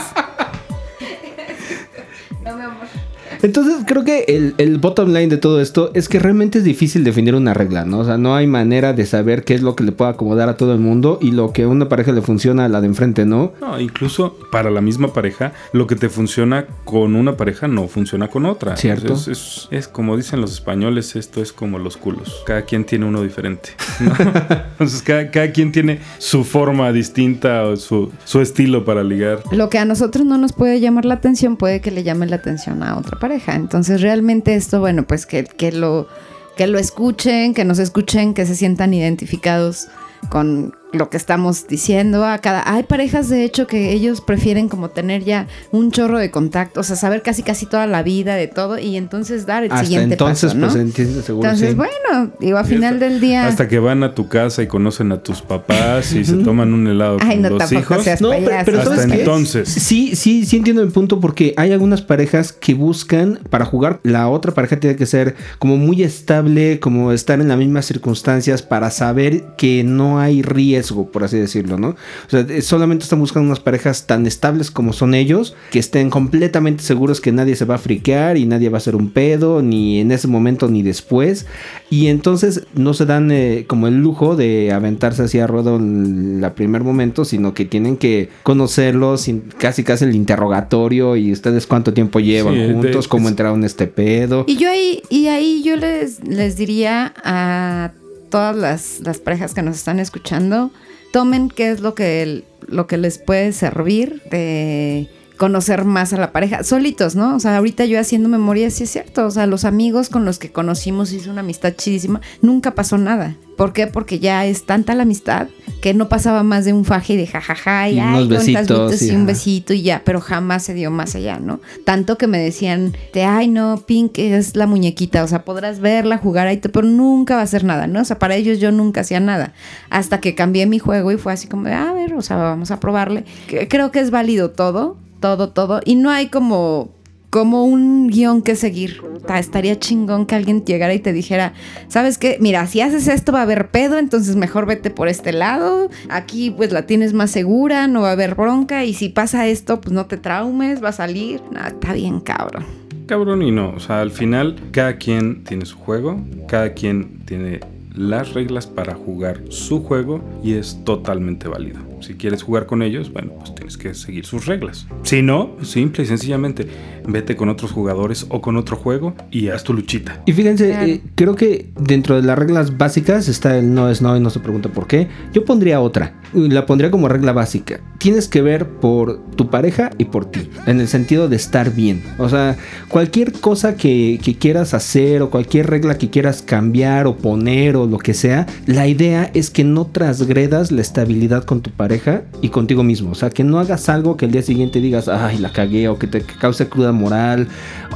[3.45, 7.05] Entonces creo que el, el bottom line de todo esto es que realmente es difícil
[7.05, 7.99] definir una regla, ¿no?
[7.99, 10.57] O sea, no hay manera de saber qué es lo que le puede acomodar a
[10.57, 13.27] todo el mundo y lo que a una pareja le funciona a la de enfrente,
[13.27, 13.53] ¿no?
[13.61, 18.29] No, incluso para la misma pareja, lo que te funciona con una pareja no funciona
[18.29, 18.77] con otra.
[18.77, 19.13] Cierto.
[19.13, 22.43] Es, es- es como dicen los españoles, esto es como los culos.
[22.47, 23.71] Cada quien tiene uno diferente.
[24.01, 24.11] ¿no?
[24.73, 29.41] Entonces, cada, cada quien tiene su forma distinta o su, su estilo para ligar.
[29.53, 32.37] Lo que a nosotros no nos puede llamar la atención puede que le llame la
[32.37, 33.34] atención a otra pareja.
[33.55, 36.09] Entonces realmente esto, bueno, pues que, que lo
[36.57, 39.89] que lo escuchen, que nos escuchen, que se sientan identificados
[40.31, 44.91] con lo que estamos diciendo a cada hay parejas de hecho que ellos prefieren como
[44.91, 48.47] tener ya un chorro de contacto, o sea, saber casi casi toda la vida de
[48.49, 50.67] todo y entonces dar el Hasta siguiente entonces, paso, ¿no?
[50.69, 51.49] pues entiendes seguro.
[51.49, 51.75] entonces, sí.
[51.77, 54.67] bueno, digo, a Y final hasta- del día Hasta que van a tu casa y
[54.67, 58.03] conocen a tus papás y se toman un helado Ay, con no, los hijos.
[58.05, 58.65] seas No, pero- payaso.
[58.67, 59.19] pero Hasta ¿sabes qué?
[59.21, 59.69] entonces.
[59.69, 64.29] Sí, sí, sí entiendo el punto porque hay algunas parejas que buscan para jugar, la
[64.29, 68.91] otra pareja tiene que ser como muy estable, como estar en las mismas circunstancias para
[68.91, 71.89] saber que no hay riesgo, por así decirlo, ¿no?
[71.91, 71.97] O
[72.31, 76.83] sea, eh, solamente están buscando unas parejas tan estables como son ellos, que estén completamente
[76.83, 80.01] seguros que nadie se va a friquear y nadie va a hacer un pedo, ni
[80.01, 81.47] en ese momento ni después.
[81.91, 86.43] Y entonces no se dan eh, como el lujo de aventarse así a ruedo en
[86.43, 91.67] el primer momento, sino que tienen que conocerlos, sin- casi casi el interrogatorio y ustedes
[91.67, 94.45] cuánto tiempo llevan Sí, de- juntos, cómo es- entraron en este pedo.
[94.47, 97.93] Y yo ahí, y ahí yo les, les diría a
[98.35, 100.73] todas las, las parejas que nos están escuchando,
[101.13, 106.33] tomen qué es lo que, lo que les puede servir de conocer más a la
[106.33, 107.37] pareja, solitos, ¿no?
[107.37, 110.39] O sea, ahorita yo haciendo memoria, sí es cierto, o sea, los amigos con los
[110.39, 113.37] que conocimos hizo una amistad chidísima, nunca pasó nada.
[113.57, 113.87] ¿Por qué?
[113.87, 115.47] Porque ya es tanta la amistad
[115.81, 119.11] que no pasaba más de un faje y de jajaja y, Y ay, besitos, y
[119.11, 121.61] y un besito y ya, pero jamás se dio más allá, ¿no?
[121.85, 126.19] Tanto que me decían de, ay, no, Pink es la muñequita, o sea, podrás verla,
[126.19, 128.01] jugar ahí, pero nunca va a hacer nada, ¿no?
[128.01, 129.53] O sea, para ellos yo nunca hacía nada.
[129.91, 132.71] Hasta que cambié mi juego y fue así como de, a ver, o sea, vamos
[132.71, 133.25] a probarle.
[133.69, 135.81] Creo que es válido todo, todo, todo.
[135.87, 136.91] Y no hay como
[137.31, 139.01] como un guion que seguir.
[139.27, 141.55] Ta- Estaría chingón que alguien llegara y te dijera,
[141.89, 142.37] ¿sabes qué?
[142.41, 145.89] Mira, si haces esto va a haber pedo, entonces mejor vete por este lado.
[146.11, 148.85] Aquí pues la tienes más segura, no va a haber bronca.
[148.85, 151.41] Y si pasa esto, pues no te traumes, va a salir.
[151.51, 152.67] Nah, está bien, cabrón.
[153.07, 157.61] Cabrón y no, o sea, al final cada quien tiene su juego, cada quien tiene
[157.95, 161.81] las reglas para jugar su juego y es totalmente válido.
[162.05, 164.87] Si quieres jugar con ellos, bueno, pues tienes que seguir sus reglas.
[165.05, 166.67] Si no, simple y sencillamente,
[167.09, 170.21] vete con otros jugadores o con otro juego y haz tu luchita.
[170.27, 174.15] Y fíjense, eh, creo que dentro de las reglas básicas está el no es no
[174.19, 175.09] y no se pregunta por qué.
[175.33, 176.21] Yo pondría otra.
[176.35, 177.81] y La pondría como regla básica.
[177.97, 180.51] Tienes que ver por tu pareja y por ti.
[180.67, 182.03] En el sentido de estar bien.
[182.19, 187.17] O sea, cualquier cosa que, que quieras hacer o cualquier regla que quieras cambiar o
[187.17, 191.71] poner o lo que sea, la idea es que no transgredas la estabilidad con tu
[191.71, 191.94] pareja
[192.43, 193.11] y contigo mismo.
[193.11, 195.99] O sea, que no hagas algo que el día siguiente digas, ay, la cagué o
[195.99, 197.49] que te cause cruda moral.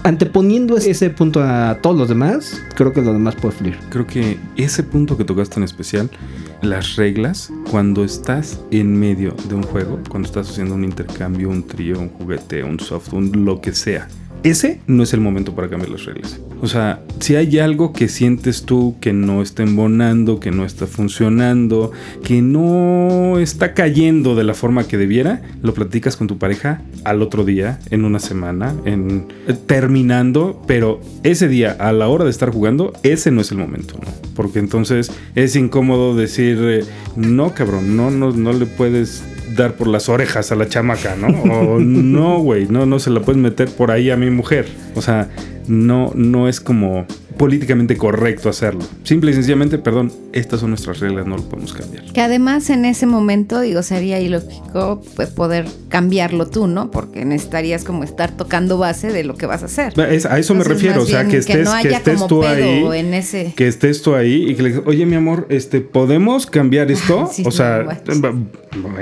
[0.05, 3.79] Anteponiendo ese punto a todos los demás, creo que lo demás puede fluir.
[3.91, 6.11] Creo que ese punto que tocaste en especial,
[6.63, 11.67] las reglas, cuando estás en medio de un juego, cuando estás haciendo un intercambio, un
[11.67, 14.09] trío, un juguete, un soft, un lo que sea,
[14.43, 16.41] ese no es el momento para cambiar las reglas.
[16.61, 20.87] O sea, si hay algo que sientes tú que no está embonando, que no está
[20.87, 21.93] funcionando,
[22.25, 27.23] que no está cayendo de la forma que debiera, lo platicas con tu pareja al
[27.23, 32.31] otro día, en una semana, en eh, terminando, pero ese día, a la hora de
[32.31, 34.13] estar jugando, ese no es el momento, ¿no?
[34.35, 36.85] Porque entonces es incómodo decir, eh,
[37.17, 39.23] no, cabrón, no, no, no le puedes
[39.55, 41.29] dar por las orejas a la chamaca, ¿no?
[41.29, 44.67] O no, güey, no, no se la puedes meter por ahí a mi mujer.
[44.95, 45.29] O sea,
[45.67, 47.07] no, no es como
[47.39, 48.81] políticamente correcto hacerlo.
[49.05, 52.05] Simple y sencillamente, perdón, estas son nuestras reglas, no lo podemos cambiar.
[52.13, 56.91] Que además en ese momento, digo, sería ilógico pues, poder cambiarlo tú, ¿no?
[56.91, 59.99] Porque necesitarías como estar tocando base de lo que vas a hacer.
[60.11, 62.85] Es- a eso me refiero, o sea, que estés, no que estés tú ahí.
[62.99, 63.55] en ese...
[63.57, 67.31] Que estés tú ahí y que le digas, oye, mi amor, este, ¿podemos cambiar esto?
[67.33, 68.49] Sí, o sea, no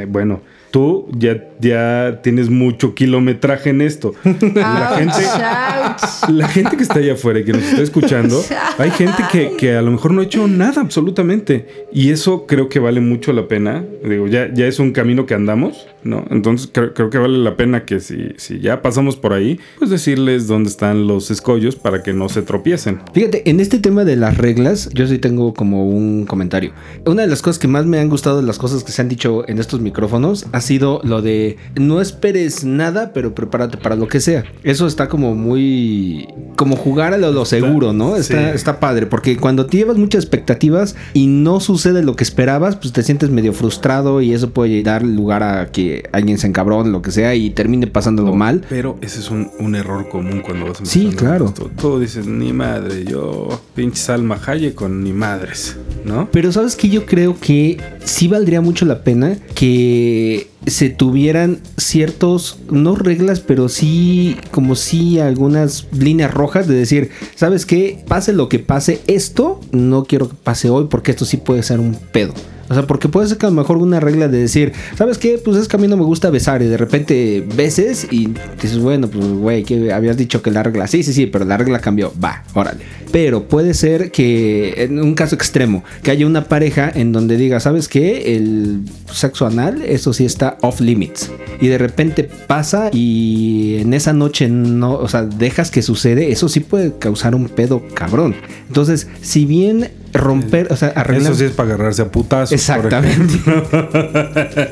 [0.08, 0.40] bueno,
[0.76, 4.12] tú ya, ya tienes mucho kilometraje en esto.
[4.54, 8.42] La Ouch, gente, la gente que está allá afuera y que nos está escuchando,
[8.78, 11.86] hay gente que, que a lo mejor no ha hecho nada absolutamente.
[11.94, 13.82] Y eso creo que vale mucho la pena.
[14.04, 16.26] Digo, ya, ya es un camino que andamos, ¿no?
[16.30, 19.88] Entonces creo, creo que vale la pena que si, si ya pasamos por ahí, pues
[19.88, 23.00] decirles dónde están los escollos para que no se tropiecen.
[23.14, 26.72] Fíjate, en este tema de las reglas, yo sí tengo como un comentario.
[27.06, 29.08] Una de las cosas que más me han gustado de las cosas que se han
[29.08, 34.08] dicho en estos micrófonos ha sido lo de no esperes nada, pero prepárate para lo
[34.08, 34.44] que sea.
[34.62, 36.28] Eso está como muy.
[36.56, 38.16] como jugar a lo, lo seguro, ¿no?
[38.16, 38.56] Está, sí.
[38.56, 42.92] está padre, porque cuando te llevas muchas expectativas y no sucede lo que esperabas, pues
[42.92, 47.02] te sientes medio frustrado y eso puede dar lugar a que alguien se encabrone, lo
[47.02, 48.62] que sea, y termine pasándolo mal.
[48.68, 51.70] Pero ese es un, un error común cuando vas Sí, empezando claro.
[51.80, 56.28] Tú dices, ni madre, yo pinche Salma Hayek con ni madres, ¿no?
[56.32, 62.58] Pero sabes que yo creo que sí valdría mucho la pena que se tuvieran ciertos,
[62.70, 68.04] no reglas, pero sí como sí algunas líneas rojas de decir, ¿sabes qué?
[68.08, 71.80] Pase lo que pase, esto no quiero que pase hoy porque esto sí puede ser
[71.80, 72.34] un pedo.
[72.68, 75.38] O sea, porque puede ser que a lo mejor una regla de decir, ¿sabes qué?
[75.42, 78.28] Pues es que a mí no me gusta besar y de repente beses y
[78.60, 81.56] dices, bueno, pues güey, que habías dicho que la regla, sí, sí, sí, pero la
[81.56, 82.80] regla cambió, va, órale.
[83.12, 87.60] Pero puede ser que en un caso extremo, que haya una pareja en donde diga,
[87.60, 88.36] ¿sabes qué?
[88.36, 91.30] El sexo anal, eso sí está off limits.
[91.60, 96.48] Y de repente pasa y en esa noche no, o sea, dejas que sucede, eso
[96.48, 98.34] sí puede causar un pedo cabrón.
[98.68, 101.32] Entonces, si bien romper, o sea, arreglar...
[101.32, 102.50] Eso sí es para agarrarse a putazos.
[102.50, 103.38] por Exactamente.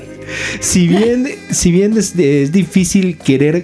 [0.60, 3.62] si bien, si bien es, es difícil querer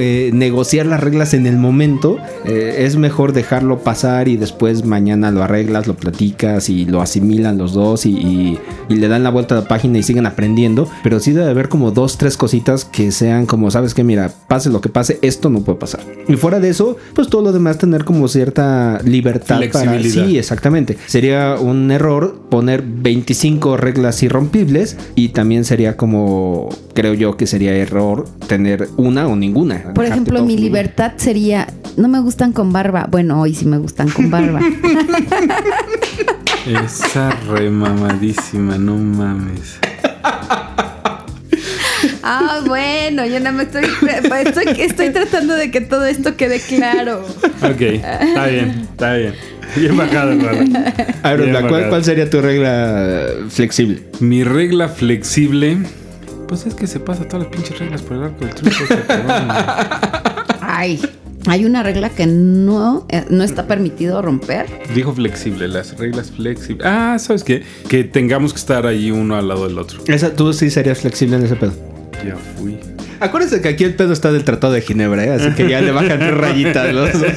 [0.00, 5.30] eh, negociar las reglas en el momento, eh, es mejor dejarlo pasar y después mañana
[5.30, 9.30] lo arreglas, lo platicas y lo asimilan los dos y, y- y le dan la
[9.30, 10.88] vuelta a la página y siguen aprendiendo.
[11.02, 14.70] Pero sí debe haber como dos, tres cositas que sean como, sabes que mira, pase
[14.70, 16.00] lo que pase, esto no puede pasar.
[16.26, 19.92] Y fuera de eso, pues todo lo demás tener como cierta libertad para...
[20.28, 20.96] Sí, exactamente.
[21.06, 27.74] Sería un error poner 25 reglas irrompibles y también sería como, creo yo que sería
[27.76, 29.57] error tener una o ninguna.
[29.94, 31.66] Por ejemplo, mi libertad sería,
[31.96, 33.06] no me gustan con barba.
[33.10, 34.60] Bueno, hoy sí me gustan con barba.
[36.66, 39.78] Esa remamadísima, no mames.
[42.22, 43.84] ah, bueno, yo no me estoy,
[44.44, 47.24] estoy, estoy tratando de que todo esto quede claro.
[47.62, 49.34] Ok, está bien, está bien.
[49.76, 50.94] Bien bajada, Rala.
[51.22, 54.02] A ver, Bien Onda, ¿cuál, cuál sería tu regla flexible?
[54.20, 55.78] Mi regla flexible.
[56.48, 58.94] Pues es que se pasa todas las pinches reglas por el arco del triunfo.
[60.62, 60.98] Ay,
[61.46, 64.66] hay una regla que no, eh, no está permitido romper.
[64.94, 66.86] Dijo flexible, las reglas flexibles.
[66.86, 67.62] Ah, ¿sabes qué?
[67.88, 70.00] Que tengamos que estar ahí uno al lado del otro.
[70.06, 71.72] Esa, tú sí serías flexible en ese pedo.
[72.24, 72.78] Ya fui.
[73.20, 75.30] Acuérdense que aquí el pedo está del Tratado de Ginebra, ¿eh?
[75.32, 77.32] así que ya le bajan tres rayitas los dos.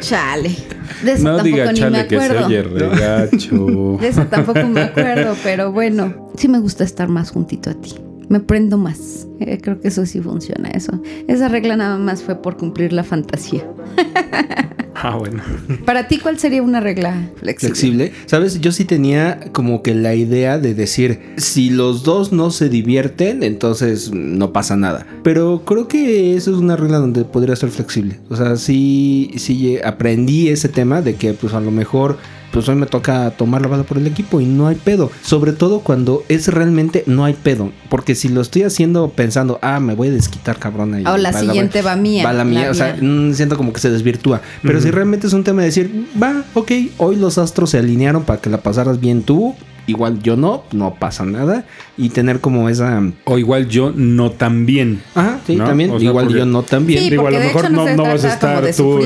[0.00, 0.56] Chale.
[1.02, 2.46] De eso No tampoco diga ni me chale que se acuerdo.
[2.46, 3.98] oye regacho.
[4.00, 7.94] De eso tampoco me acuerdo, pero bueno, sí me gusta estar más juntito a ti.
[8.28, 9.26] Me prendo más.
[9.40, 11.00] Eh, creo que eso sí funciona, eso.
[11.28, 13.66] Esa regla nada más fue por cumplir la fantasía.
[14.96, 15.42] Ah, bueno.
[15.84, 17.74] Para ti, ¿cuál sería una regla flexible?
[17.74, 18.12] flexible.
[18.24, 22.70] Sabes, yo sí tenía como que la idea de decir, si los dos no se
[22.70, 25.06] divierten, entonces no pasa nada.
[25.22, 28.18] Pero creo que eso es una regla donde podría ser flexible.
[28.30, 32.16] O sea, sí, sí aprendí ese tema de que pues a lo mejor
[32.54, 35.10] pues hoy me toca tomar la bala por el equipo y no hay pedo.
[35.22, 37.72] Sobre todo cuando es realmente no hay pedo.
[37.90, 41.04] Porque si lo estoy haciendo pensando, ah, me voy a desquitar, cabrón.
[41.04, 42.24] O la siguiente va mía.
[42.24, 42.70] Va la mía.
[42.70, 44.40] o sea, mm, siento como que se desvirtúa.
[44.62, 48.22] Pero si realmente es un tema de decir, va, ok, hoy los astros se alinearon
[48.22, 51.64] para que la pasaras bien tú igual yo no, no pasa nada.
[51.96, 53.02] Y tener como esa.
[53.24, 55.00] O igual yo no tan bien.
[55.14, 56.00] Ajá, sí, también.
[56.00, 57.08] igual yo no tan bien.
[57.08, 59.00] Digo, a lo mejor no, no, vas a estar tú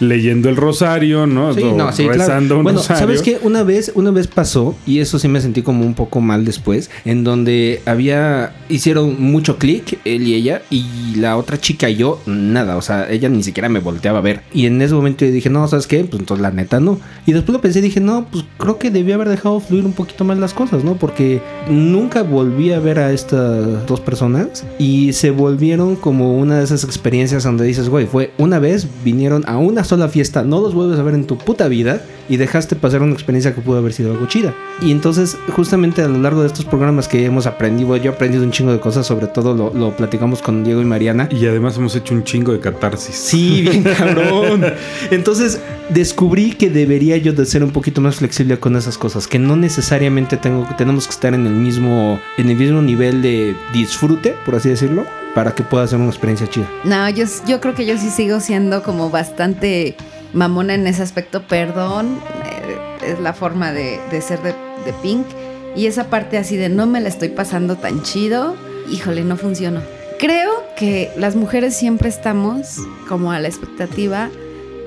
[0.00, 1.54] leyendo el rosario, ¿no?
[1.54, 3.38] Sí, no, sí, rezando un bueno, ¿sabes qué?
[3.42, 6.90] Una vez, una vez pasó, y eso sí me sentí como un poco mal después,
[7.04, 8.54] en donde había.
[8.68, 12.76] Hicieron mucho clic, él y ella, y la otra chica y yo, nada.
[12.76, 14.42] O sea, ella ni siquiera me volteaba a ver.
[14.52, 16.04] Y en ese momento yo dije, no, ¿sabes qué?
[16.04, 16.98] Pues entonces la neta no.
[17.26, 19.92] Y después lo pensé y dije, no, pues creo que debía haber dejado fluir un
[19.92, 20.94] poquito mal las cosas, ¿no?
[20.96, 26.64] Porque nunca volví a ver a estas dos personas y se volvieron como una de
[26.64, 30.74] esas experiencias donde dices, güey, fue una vez, vinieron a una sola fiesta, no los
[30.74, 33.92] vuelves a ver en tu puta vida y dejaste pasar una experiencia que pudo haber
[33.92, 34.54] sido algo chida.
[34.80, 38.44] Y entonces, justamente a lo largo de estos programas que hemos aprendido, yo he aprendido
[38.44, 41.28] un chingo de cosas, sobre todo lo, lo platicamos con Diego y Mariana.
[41.30, 43.14] Y además hemos hecho un chingo de catarsis.
[43.14, 44.64] Sí, bien cabrón.
[45.10, 49.38] Entonces, descubrí que debería yo de ser un poquito más flexible con esas cosas, que
[49.38, 54.34] no necesariamente tengo, tenemos que estar en el mismo, en el mismo nivel de disfrute,
[54.44, 55.04] por así decirlo,
[55.34, 56.68] para que pueda ser una experiencia chida.
[56.84, 59.96] No, yo, yo creo que yo sí sigo siendo como bastante
[60.32, 65.26] mamona en ese aspecto, perdón, eh, es la forma de, ser de, de Pink.
[65.74, 68.56] Y esa parte así de no me la estoy pasando tan chido,
[68.90, 69.80] híjole, no funcionó.
[70.18, 74.30] Creo que las mujeres siempre estamos como a la expectativa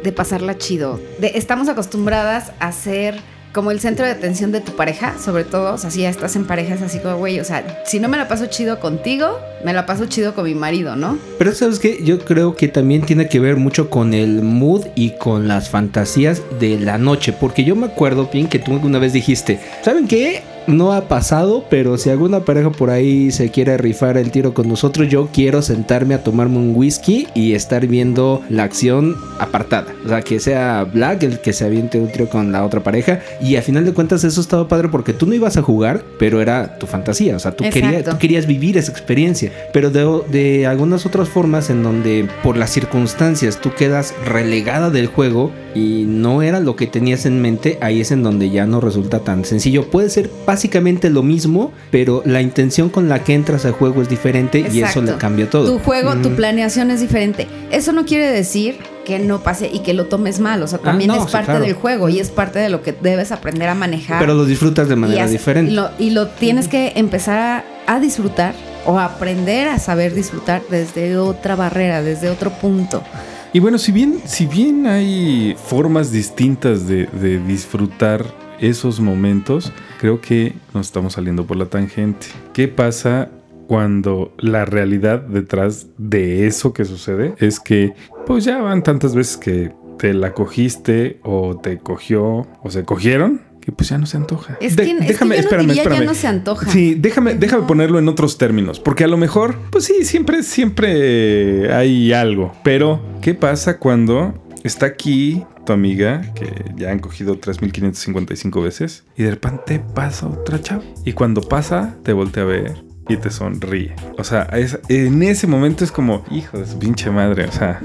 [0.03, 0.99] de pasarla chido.
[1.19, 3.19] De, estamos acostumbradas a ser
[3.55, 6.35] como el centro de atención de tu pareja, sobre todo, o sea, si ya estás
[6.35, 9.39] en pareja es así como, güey, o sea, si no me la paso chido contigo,
[9.63, 11.17] me la paso chido con mi marido, ¿no?
[11.37, 15.11] Pero sabes que yo creo que también tiene que ver mucho con el mood y
[15.11, 19.13] con las fantasías de la noche, porque yo me acuerdo bien que tú una vez
[19.13, 20.43] dijiste, ¿saben qué?
[20.67, 24.67] No ha pasado, pero si alguna pareja por ahí se quiere rifar el tiro con
[24.67, 29.93] nosotros, yo quiero sentarme a tomarme un whisky y estar viendo la acción apartada.
[30.05, 33.19] O sea, que sea Black el que se aviente un tiro con la otra pareja.
[33.41, 36.41] Y a final de cuentas eso estaba padre porque tú no ibas a jugar, pero
[36.41, 37.35] era tu fantasía.
[37.35, 39.51] O sea, tú, querías, tú querías vivir esa experiencia.
[39.73, 45.07] Pero de, de algunas otras formas en donde por las circunstancias tú quedas relegada del
[45.07, 48.79] juego y no era lo que tenías en mente, ahí es en donde ya no
[48.79, 49.89] resulta tan sencillo.
[49.89, 54.07] Puede ser básicamente lo mismo, pero la intención con la que entras al juego es
[54.07, 55.65] diferente y eso le cambia todo.
[55.65, 57.45] Tu juego, tu planeación es diferente.
[57.71, 60.63] Eso no quiere decir que no pase y que lo tomes mal.
[60.63, 63.33] O sea, ah, también es parte del juego y es parte de lo que debes
[63.33, 64.21] aprender a manejar.
[64.21, 65.73] Pero lo disfrutas de manera diferente.
[65.99, 72.01] Y lo, tienes que empezar a, disfrutar o aprender a saber disfrutar desde otra barrera,
[72.01, 73.03] desde otro punto.
[73.51, 80.21] Y bueno, si bien, si bien hay formas distintas de, de disfrutar esos momentos, creo
[80.21, 82.27] que nos estamos saliendo por la tangente.
[82.53, 83.29] ¿Qué pasa
[83.67, 87.93] cuando la realidad detrás de eso que sucede es que
[88.25, 93.41] pues ya van tantas veces que te la cogiste o te cogió o se cogieron
[93.65, 94.59] que pues ya no se antoja.
[94.61, 95.99] Es que, déjame, espérame, espérame.
[96.01, 96.69] ya no se antoja.
[96.69, 101.73] Sí, déjame, déjame ponerlo en otros términos, porque a lo mejor, pues sí, siempre, siempre
[101.73, 102.53] hay algo.
[102.63, 109.23] Pero, ¿qué pasa cuando está aquí tu amiga, que ya han cogido 3.555 veces, y
[109.23, 110.83] de repente pasa otra chava?
[111.03, 113.95] Y cuando pasa, te voltea a ver y te sonríe.
[114.17, 114.47] O sea,
[114.89, 117.45] en ese momento es como, hijo de su pinche madre.
[117.45, 117.79] O sea,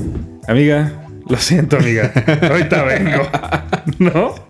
[0.48, 2.12] amiga, lo siento, amiga.
[2.50, 3.22] Ahorita vengo.
[3.98, 4.49] ¿No?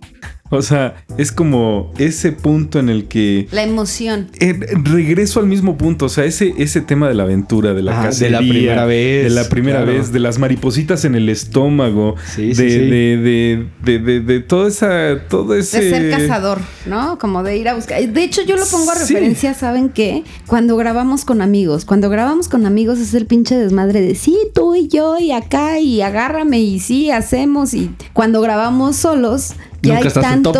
[0.52, 3.46] O sea, es como ese punto en el que...
[3.52, 4.30] La emoción.
[4.40, 8.02] Eh, regreso al mismo punto, o sea, ese, ese tema de la aventura, de la
[8.02, 9.24] ah, De la primera vez.
[9.24, 12.16] De la primera vez, de las maripositas en el estómago.
[12.34, 15.20] Sí, sí, de, De, de, de, de, todo esa...
[15.28, 15.84] Todo ese...
[15.84, 17.16] De ser cazador, ¿no?
[17.20, 18.04] Como de ir a buscar.
[18.04, 20.24] De hecho, yo lo pongo a referencia, ¿saben qué?
[20.48, 21.84] Cuando grabamos con amigos.
[21.84, 25.78] Cuando grabamos con amigos es el pinche desmadre de sí, tú y yo y acá
[25.78, 27.72] y agárrame y sí, hacemos.
[27.72, 30.52] Y cuando grabamos solos ya hay tanto,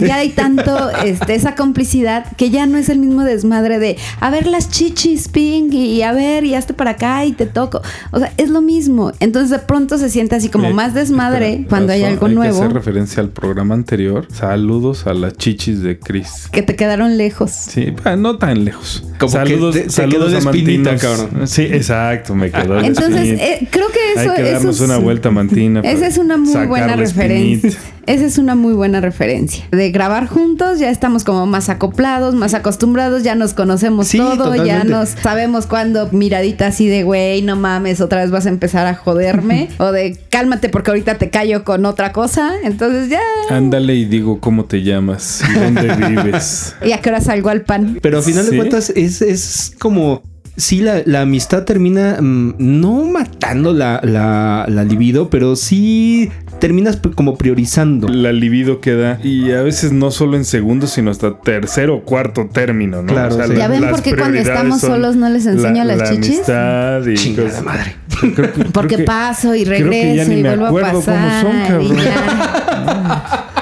[0.00, 4.30] ya, hay tanto este, esa complicidad que ya no es el mismo desmadre de a
[4.30, 7.82] ver las chichis, ping, y a ver, y hazte para acá y te toco.
[8.10, 9.12] O sea, es lo mismo.
[9.20, 12.58] Entonces de pronto se siente así como más desmadre cuando hay algo hay nuevo.
[12.58, 14.26] Que hacer referencia al programa anterior.
[14.32, 16.48] Saludos a las chichis de Chris.
[16.50, 17.50] Que te quedaron lejos.
[17.50, 19.04] Sí, no tan lejos.
[19.18, 21.46] Como saludos, que saludos a Mantina, cabrón.
[21.46, 25.80] Sí, exacto, me quedó Entonces, eh, creo que eso hay que darnos una vuelta, Mantina.
[25.84, 27.78] Esa es una muy buena referencia.
[28.06, 29.64] Esa es una muy buena referencia.
[29.70, 34.54] De grabar juntos ya estamos como más acoplados, más acostumbrados, ya nos conocemos Sí, todo,
[34.64, 38.86] ya nos sabemos cuando miradita así de güey, no mames, otra vez vas a empezar
[38.86, 42.52] a joderme o de cálmate porque ahorita te callo con otra cosa.
[42.62, 43.20] Entonces ya.
[43.50, 46.74] Ándale y digo cómo te llamas y dónde vives.
[46.84, 47.98] ¿Y a qué hora salgo al pan?
[48.02, 48.50] Pero a final Sí.
[48.50, 50.22] de cuentas es, es como...
[50.56, 56.30] Sí, la, la amistad termina mm, no matando la, la, la libido, pero sí
[56.60, 58.06] terminas como priorizando.
[58.08, 62.48] La libido queda y a veces no solo en segundos, sino hasta tercero o cuarto
[62.52, 63.12] término, ¿no?
[63.12, 63.54] Claro, sí.
[63.56, 66.34] ¿Ya ven por qué cuando estamos solos no les enseño la, las la chichis?
[66.36, 67.64] amistad y Chingada cosas.
[67.64, 67.96] madre.
[68.20, 70.64] Creo que- creo Porque que- paso y creo que ya regreso ni y me vuelvo
[70.64, 71.42] a acuerdo cómo pasar.
[71.42, 73.44] son, y cabrón.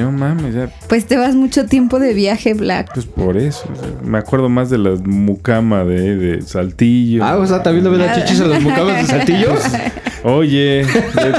[0.00, 2.90] No mames, ya, Pues te vas mucho tiempo de viaje, Black.
[2.94, 3.68] pues por eso.
[3.72, 7.24] o sea, me acuerdo más de la mucama de, de Saltillo.
[7.24, 9.60] Ah, o sea, también le ven las chichis a los mucamas de saltillos.
[10.24, 11.32] Oye, de, de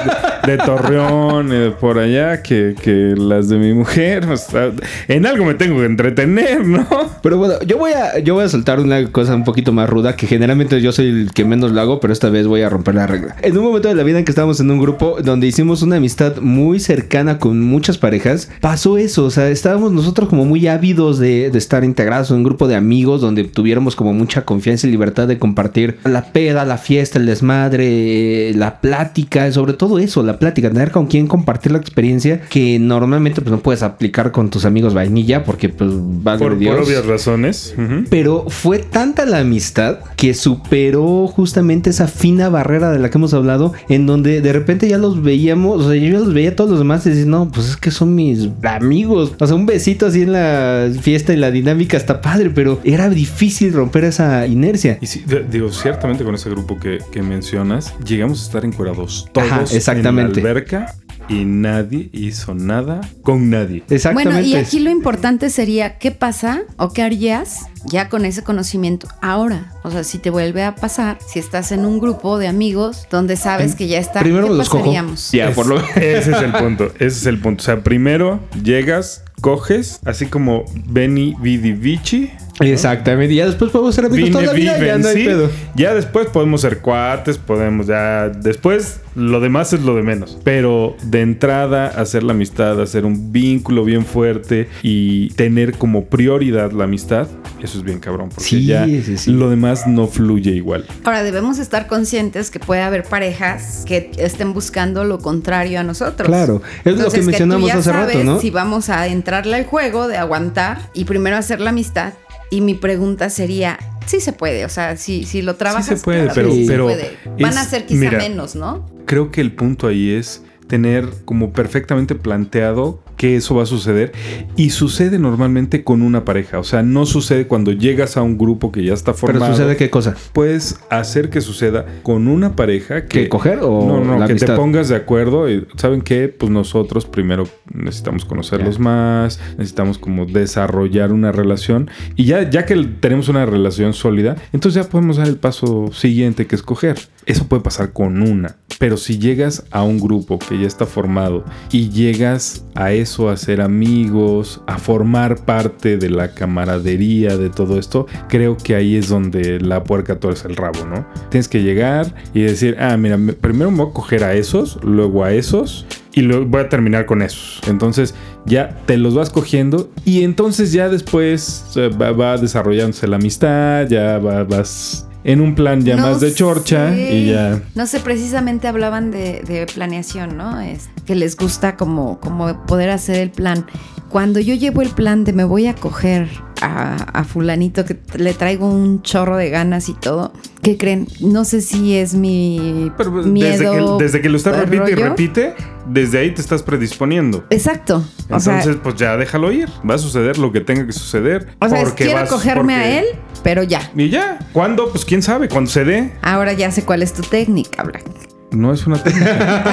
[0.65, 4.25] Torreón, eh, por allá, que, que las de mi mujer.
[4.29, 4.71] o sea,
[5.07, 6.87] en algo me tengo que entretener, ¿no?
[7.21, 10.15] Pero bueno, yo voy a yo voy a soltar una cosa un poquito más ruda
[10.15, 12.95] que generalmente yo soy el que menos lo hago, pero esta vez voy a romper
[12.95, 13.35] la regla.
[13.41, 15.97] En un momento de la vida en que estábamos en un grupo donde hicimos una
[15.97, 21.19] amistad muy cercana con muchas parejas, pasó eso, o sea, estábamos nosotros como muy ávidos
[21.19, 24.91] de, de estar integrados en un grupo de amigos donde tuviéramos como mucha confianza y
[24.91, 30.30] libertad de compartir la peda, la fiesta, el desmadre, la plática, sobre todo eso, la
[30.39, 34.65] plática, tener con quien compartir la experiencia que normalmente pues no puedes aplicar con tus
[34.65, 36.75] amigos vainilla porque pues va Por, Dios.
[36.75, 37.75] por obvias razones.
[38.09, 43.33] Pero fue tanta la amistad que superó justamente esa fina barrera de la que hemos
[43.33, 46.55] hablado, en donde de repente ya los veíamos, o sea, yo ya los veía a
[46.55, 49.33] todos los demás y decía, no, pues es que son mis amigos.
[49.39, 53.09] O sea, un besito así en la fiesta y la dinámica está padre, pero era
[53.09, 54.97] difícil romper esa inercia.
[55.01, 59.51] Y sí, digo, ciertamente con ese grupo que, que mencionas, llegamos a estar encuerados todos
[59.51, 60.20] Ajá, exactamente.
[60.20, 60.95] en la alberca
[61.29, 63.83] y nadie hizo nada con nadie.
[63.89, 64.31] Exactamente.
[64.31, 69.07] Bueno, y aquí lo importante sería qué pasa o qué harías ya con ese conocimiento
[69.21, 69.71] ahora.
[69.83, 73.37] O sea, si te vuelve a pasar, si estás en un grupo de amigos donde
[73.37, 75.31] sabes que ya está, Primero ¿qué los pasaríamos?
[75.31, 76.85] Ya, Es- por lo Ese es el punto.
[76.95, 77.61] Ese es el punto.
[77.61, 82.31] O sea, primero llegas, coges, así como Benny Vidi Vici.
[82.59, 83.33] Exactamente.
[83.33, 85.25] Y ya después podemos ser amigos Vine, toda la vida, viven, ya no hay sí.
[85.25, 85.49] pedo.
[85.75, 88.29] Ya después podemos ser cuates, podemos ya.
[88.29, 90.37] Después lo demás es lo de menos.
[90.43, 96.71] Pero de entrada, hacer la amistad, hacer un vínculo bien fuerte y tener como prioridad
[96.71, 97.27] la amistad,
[97.61, 98.29] eso es bien cabrón.
[98.29, 99.31] Porque Sí, ya sí, sí.
[99.31, 100.85] lo demás no fluye igual.
[101.03, 106.27] Ahora debemos estar conscientes que puede haber parejas que estén buscando lo contrario a nosotros.
[106.27, 108.39] Claro, es lo que mencionamos tú ya hace rato, sabes ¿no?
[108.39, 112.13] Si vamos a entrarle al juego de aguantar y primero hacer la amistad.
[112.51, 115.85] Y mi pregunta sería, sí se puede, o sea, si, si lo trabajas.
[115.87, 117.17] se puede, claro pero- que sí se pero puede.
[117.39, 118.85] Van a ser quizá mira, menos, ¿no?
[119.05, 124.13] Creo que el punto ahí es tener como perfectamente planteado que eso va a suceder
[124.55, 128.71] y sucede normalmente con una pareja, o sea, no sucede cuando llegas a un grupo
[128.71, 129.53] que ya está Pero formado.
[129.53, 130.15] sucede qué cosa?
[130.33, 134.33] Puedes hacer que suceda con una pareja que ¿Que coger o no, no, la que
[134.33, 134.55] te amistad?
[134.55, 141.11] pongas de acuerdo y saben qué, pues nosotros primero necesitamos conocerlos más, necesitamos como desarrollar
[141.11, 145.37] una relación y ya ya que tenemos una relación sólida, entonces ya podemos dar el
[145.37, 146.97] paso siguiente que escoger.
[147.27, 151.45] Eso puede pasar con una, pero si llegas a un grupo que ya está formado
[151.71, 157.77] y llegas a eso a ser amigos, a formar parte de la camaradería de todo
[157.77, 161.05] esto, creo que ahí es donde la puerca torce el rabo, ¿no?
[161.29, 164.79] Tienes que llegar y decir, ah, mira, me- primero me voy a coger a esos,
[164.83, 167.61] luego a esos y luego voy a terminar con esos.
[167.67, 173.17] Entonces ya te los vas cogiendo y entonces ya después eh, va, va desarrollándose la
[173.17, 177.15] amistad, ya va- vas en un plan ya No más de chorcha sé.
[177.15, 177.61] y ya...
[177.75, 180.59] No sé, precisamente hablaban de, de planeación, ¿no?
[180.59, 183.65] Es que les gusta como, como poder hacer el plan.
[184.09, 186.27] Cuando yo llevo el plan de me voy a coger
[186.61, 191.07] a, a fulanito que le traigo un chorro de ganas y todo, ¿qué creen?
[191.21, 193.51] No sé si es mi Pero pues, miedo.
[193.51, 195.53] desde, que, desde que lo estás repite y repite,
[195.91, 197.45] desde ahí te estás predisponiendo.
[197.49, 197.97] Exacto.
[197.97, 199.67] O Entonces, sea, pues ya déjalo ir.
[199.89, 201.49] Va a suceder lo que tenga que suceder.
[201.59, 203.05] o sea, es porque quiero vas- cogerme porque- a él,
[203.43, 203.81] pero ya.
[203.95, 204.39] Y ya.
[204.53, 204.89] ¿Cuándo?
[204.89, 205.49] Pues quién sabe.
[205.49, 206.13] Cuando se dé.
[206.21, 208.05] Ahora ya sé cuál es tu técnica, Black.
[208.51, 209.63] No es una técnica.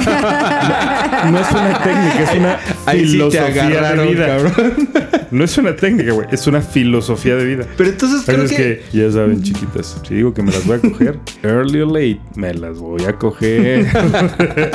[1.24, 4.26] no, no es una técnica, es una Ahí sí te filosofía agarraron, de vida.
[4.26, 4.88] cabrón.
[5.30, 6.26] No es una técnica, güey.
[6.30, 7.66] Es una filosofía de vida.
[7.76, 8.56] Pero entonces creo que...
[8.56, 12.20] que, ya saben, chiquitas, si digo que me las voy a coger, early or late,
[12.34, 13.86] me las voy a coger.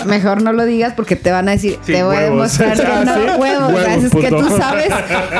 [0.05, 2.83] Mejor no lo digas porque te van a decir, Sí, te voy a demostrar que
[2.93, 3.41] Ah, no ¿sí?
[3.41, 3.73] huevos.
[3.73, 4.89] Huevos, es que tú sabes,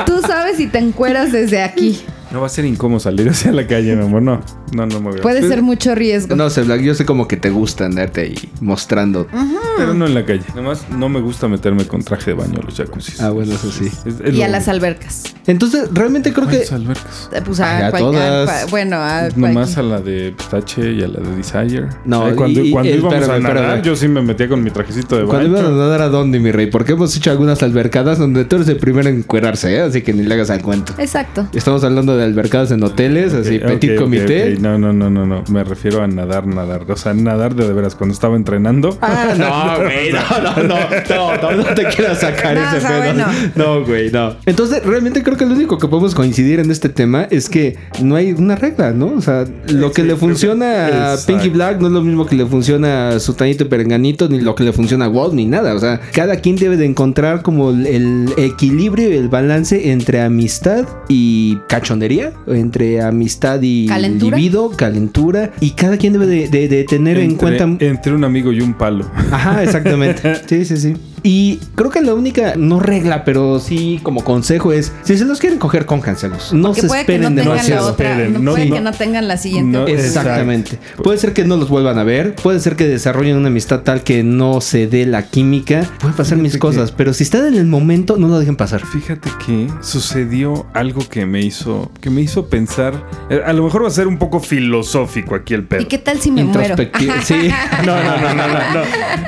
[0.06, 2.02] tú sabes y te encueras desde aquí.
[2.34, 4.20] No va a ser incómodo salir hacia la calle, mi amor.
[4.20, 4.40] No,
[4.74, 5.22] no, no me veo.
[5.22, 6.34] Puede ser mucho riesgo.
[6.34, 9.28] No sé, Black, yo sé como que te gusta andarte ahí mostrando.
[9.76, 10.42] Pero no en la calle.
[10.54, 13.20] Nomás no me gusta meterme con traje de baño a los jacuzzis.
[13.20, 13.86] Ah, bueno, eso sí.
[13.86, 15.22] Es- es y a las albercas.
[15.46, 17.30] Entonces, realmente creo que ¿Cuáles albercas?
[17.32, 18.48] Eh, Pues a, Ay, a todas.
[18.64, 21.88] a- bueno, a Nomás cualquier- a la de Pistache y a la de Desire.
[22.04, 23.82] No, Ay, cuando y- y- cuando eh, íbamos espérame, a nadar, espérame.
[23.84, 25.60] yo sí me metía con mi trajecito de cuando baño.
[25.68, 28.68] iban a nadar a dónde, mi rey, porque hemos hecho algunas albercadas donde tú eres
[28.68, 29.80] el primero en encuerarse, ¿eh?
[29.82, 30.94] así que ni le hagas al cuento.
[30.98, 31.46] Exacto.
[31.52, 34.56] Estamos hablando de albercadas en hoteles, así, petit comité.
[34.60, 35.44] No, no, no, no, no.
[35.50, 36.82] Me refiero a nadar, nadar.
[36.88, 38.96] O sea, nadar de, de veras cuando estaba entrenando.
[39.00, 42.98] Ah, no, güey, no, no, no, no, te quieras sacar No, ese pedo.
[42.98, 43.26] bueno.
[43.54, 44.34] No, güey, no.
[44.46, 48.16] Entonces, realmente creo que lo único que podemos coincidir en este tema es que no
[48.16, 49.12] hay una regla, ¿no?
[49.16, 51.26] O sea, lo que Sí, le funciona a exacto.
[51.26, 54.54] Pinky Black no es lo mismo que le funciona a Sutanito y Perenganito, ni lo
[54.54, 55.74] que le funciona a Walt, ni nada.
[55.74, 60.20] O sea, cada quien debe de encontrar como el, el equilibrio y el balance entre
[60.20, 62.13] amistad y cachondería,
[62.46, 64.36] entre amistad y Calentura.
[64.36, 68.52] libido, calentura, y cada quien debe de, de- de tener en cuenta entre un amigo
[68.52, 69.04] y un palo.
[69.30, 70.34] Ajá, exactamente.
[70.46, 70.94] Sí, sí, sí.
[71.26, 75.40] Y creo que la única, no regla, pero sí como consejo es, si se los
[75.40, 76.52] quieren coger, cónjanselos.
[76.52, 78.10] No Que se puede que no esperen tengan la otra.
[78.12, 78.32] esperen.
[78.34, 78.74] No, No, puede no.
[78.76, 79.90] que no tengan la siguiente.
[79.94, 80.78] Exactamente.
[81.02, 84.02] Puede ser que no los vuelvan a ver, puede ser que desarrollen una amistad tal
[84.02, 87.46] que no se dé la química, pueden pasar mis Fíjate cosas, que- pero si están
[87.46, 88.84] en el momento, no lo dejen pasar.
[88.84, 93.02] Fíjate que sucedió algo que me hizo, que me hizo pensar.
[93.30, 95.80] eh, A lo mejor va a ser un poco filosófico aquí el pedo.
[95.80, 96.76] ¿Y qué tal si me muero?
[97.24, 97.34] Sí.
[97.86, 98.82] No, no, no, no, no, no,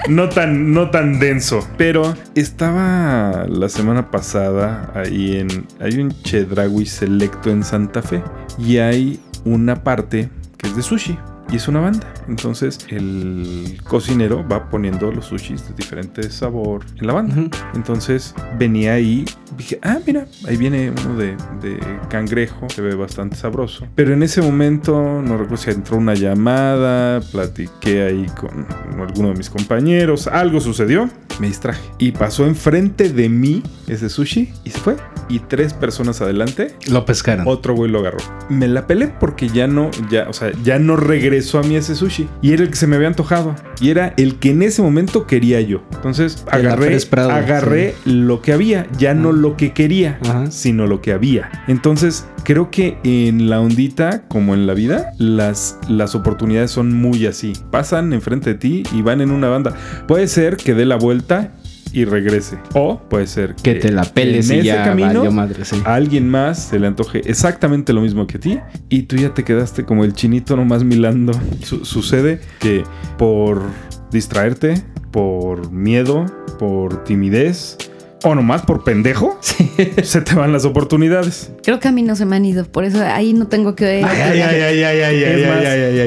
[0.08, 1.66] no tan, no tan denso.
[1.78, 1.85] Pero
[2.34, 8.24] estaba la semana pasada ahí en, hay un Chedraui Selecto en Santa Fe
[8.58, 10.28] y hay una parte
[10.58, 11.16] que es de sushi.
[11.50, 12.12] Y es una banda.
[12.28, 17.58] Entonces el cocinero va poniendo los sushis de diferente sabor en la banda.
[17.74, 19.24] Entonces venía ahí,
[19.56, 21.78] dije, ah, mira, ahí viene uno de, de
[22.08, 23.86] cangrejo, se ve bastante sabroso.
[23.94, 28.66] Pero en ese momento, no recuerdo si entró una llamada, platiqué ahí con
[29.00, 31.80] alguno de mis compañeros, algo sucedió, me distraje.
[31.98, 34.96] Y pasó enfrente de mí ese sushi y se fue.
[35.28, 37.46] Y tres personas adelante, Lo pescaron.
[37.48, 38.18] otro güey lo agarró.
[38.48, 40.94] Me la pelé porque ya no, ya, o sea, ya no
[41.36, 42.28] regresó a mí ese sushi.
[42.40, 43.54] Y era el que se me había antojado.
[43.80, 45.82] Y era el que en ese momento quería yo.
[45.92, 50.50] Entonces El agarré, Prado, agarré lo que había, ya no lo que quería, Ajá.
[50.50, 51.50] sino lo que había.
[51.68, 57.26] Entonces creo que en la ondita, como en la vida, las, las oportunidades son muy
[57.26, 57.52] así.
[57.70, 59.74] Pasan enfrente de ti y van en una banda.
[60.08, 61.52] Puede ser que dé la vuelta
[61.96, 62.58] y regrese.
[62.74, 65.76] O puede ser Que te la peles en y ese ya camino valió madre, sí.
[65.84, 68.58] a alguien más se le antoje exactamente lo mismo que a ti
[68.90, 71.32] y tú ya te quedaste como el chinito nomás milando.
[71.62, 72.84] Su- sucede que
[73.16, 73.62] por
[74.10, 76.26] distraerte, por miedo,
[76.58, 77.78] por timidez
[78.24, 79.38] o nomás por pendejo,
[80.02, 81.52] se te van las oportunidades.
[81.62, 82.64] Creo que a mí no se me han ido.
[82.64, 84.04] Por eso ahí no tengo que.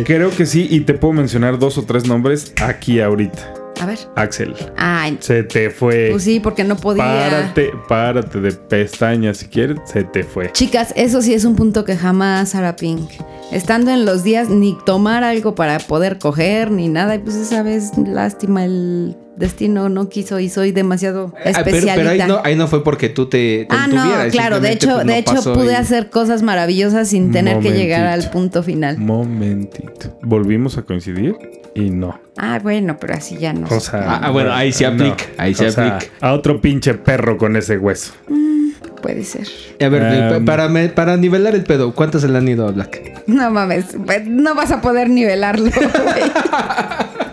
[0.06, 3.54] Creo que sí y te puedo mencionar dos o tres nombres aquí ahorita.
[3.80, 4.00] A ver.
[4.16, 6.10] Axel, Ay, se te fue.
[6.12, 7.04] pues sí, porque no podía.
[7.04, 10.52] Párate, párate de pestañas si quieres, se te fue.
[10.52, 13.10] Chicas, eso sí es un punto que jamás hará Pink.
[13.52, 17.16] Estando en los días, ni tomar algo para poder coger, ni nada.
[17.16, 21.96] Y pues esa vez, lástima, el destino no quiso y soy demasiado Ah, pero, especialita.
[21.96, 24.96] pero ahí, no, ahí no fue porque tú te, te Ah, no, claro, de hecho,
[24.96, 28.98] pues, de hecho pude y- hacer cosas maravillosas sin tener que llegar al punto final.
[29.00, 30.18] Momentito.
[30.22, 31.36] Volvimos a coincidir
[31.74, 32.20] y no.
[32.38, 33.68] Ah, bueno, pero así ya no.
[33.70, 36.14] O sea, Ah, bueno, ahí se aplica, ahí se sea, aplica.
[36.22, 38.14] a otro pinche perro con ese hueso.
[39.02, 39.48] Puede ser.
[39.82, 42.68] A ver, Um, pa- para, me- para nivelar el pedo, ¿cuántos se le han ido
[42.68, 43.24] a Black?
[43.28, 45.70] No mames, pues, no vas a poder nivelarlo.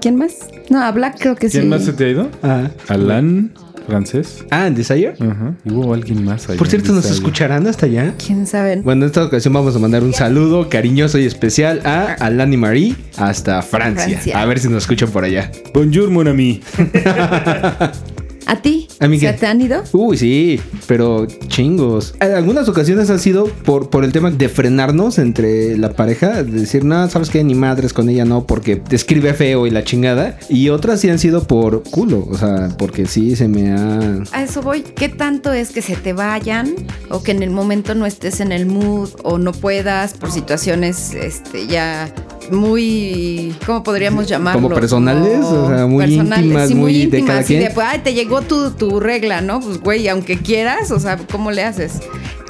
[0.00, 0.48] ¿Quién más?
[0.70, 1.58] No, a Black creo que sí.
[1.58, 2.28] ¿Quién más se te ha ido?
[2.42, 3.52] Ah, Alan,
[3.86, 4.44] francés.
[4.50, 5.14] ah ¿en Desire?
[5.18, 5.54] Ajá.
[5.64, 6.56] Y hubo alguien más ahí.
[6.56, 8.14] Por cierto, ¿nos escucharán hasta allá?
[8.24, 8.76] ¿Quién sabe?
[8.76, 12.96] Bueno, en esta ocasión vamos a mandar un saludo cariñoso y especial a Alani Marie
[13.16, 14.08] hasta Francia.
[14.08, 14.40] Francia.
[14.40, 15.50] A ver si nos escuchan por allá.
[15.74, 16.60] Bonjour, mon ami.
[18.48, 18.88] ¿A ti?
[18.98, 19.32] ¿A mí ¿Se qué?
[19.34, 19.84] te han ido?
[19.92, 22.14] Uy, sí, pero chingos.
[22.18, 26.60] En algunas ocasiones ha sido por, por el tema de frenarnos entre la pareja, de
[26.60, 29.84] decir, no, sabes que ni madres con ella no, porque te escribe feo y la
[29.84, 30.38] chingada.
[30.48, 34.22] Y otras sí han sido por culo, o sea, porque sí se me ha.
[34.32, 34.80] A eso voy.
[34.80, 36.74] ¿Qué tanto es que se te vayan
[37.10, 41.12] o que en el momento no estés en el mood o no puedas por situaciones
[41.12, 42.10] este, ya
[42.50, 44.62] muy, ¿cómo podríamos llamarlo?
[44.62, 45.44] ¿Como personales?
[45.44, 47.64] O sea, muy íntimas, sí, muy íntimas, cada quien.
[47.64, 49.60] de, pues, ay, te llegó tu, tu regla, ¿no?
[49.60, 52.00] Pues, güey, aunque quieras, o sea, ¿cómo le haces?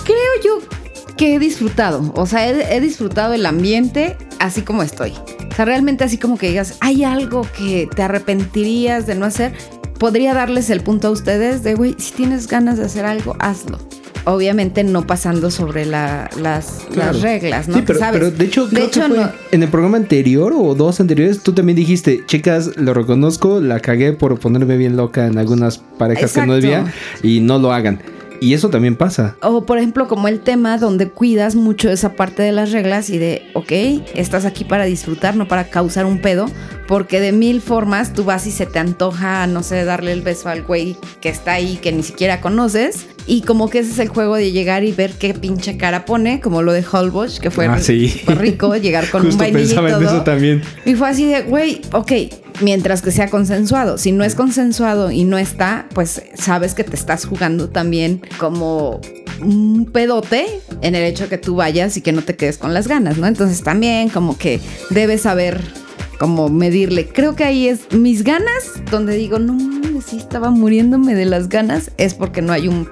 [0.05, 0.67] Creo yo
[1.17, 5.13] que he disfrutado, o sea, he, he disfrutado el ambiente así como estoy.
[5.51, 9.53] O sea, realmente así como que digas, hay algo que te arrepentirías de no hacer.
[9.99, 13.79] Podría darles el punto a ustedes de, güey, si tienes ganas de hacer algo, hazlo.
[14.25, 17.13] Obviamente no pasando sobre la- las, Claro.
[17.13, 17.77] las reglas, ¿no?
[17.77, 18.21] Sí, pero, sabes.
[18.21, 21.53] pero de hecho, creo que fue no- en el programa anterior o dos anteriores, tú
[21.53, 26.47] también dijiste, chicas, lo reconozco, la cagué por ponerme bien loca en algunas parejas que
[26.47, 26.93] no debía
[27.23, 28.01] y no lo hagan.
[28.41, 29.37] Y eso también pasa.
[29.43, 33.19] O por ejemplo, como el tema donde cuidas mucho esa parte de las reglas y
[33.19, 33.73] de, ok,
[34.15, 36.47] estás aquí para disfrutar, no para causar un pedo,
[36.87, 40.49] porque de mil formas tú vas y se te antoja, no sé, darle el beso
[40.49, 44.09] al güey que está ahí, que ni siquiera conoces, y como que ese es el
[44.09, 47.67] juego de llegar y ver qué pinche cara pone, como lo de Holbox, que fue,
[47.67, 48.09] Ah, sí.
[48.25, 50.01] fue rico llegar con un vainilla y en todo.
[50.01, 50.63] eso también.
[50.87, 52.13] Y fue así de, güey, ok,
[52.61, 53.99] mientras que sea consensuado.
[53.99, 59.01] Si no es consensuado y no está, pues sabes que te estás jugando también como
[59.41, 60.47] un pedote
[60.83, 63.19] en el hecho de que tú vayas y que no te quedes con las ganas,
[63.19, 63.27] ¿no?
[63.27, 65.61] Entonces también como que debes saber
[66.19, 67.09] cómo medirle.
[67.09, 71.93] Creo que ahí es mis ganas, donde digo, no, sí estaba muriéndome de las ganas,
[71.97, 72.89] es porque no hay un,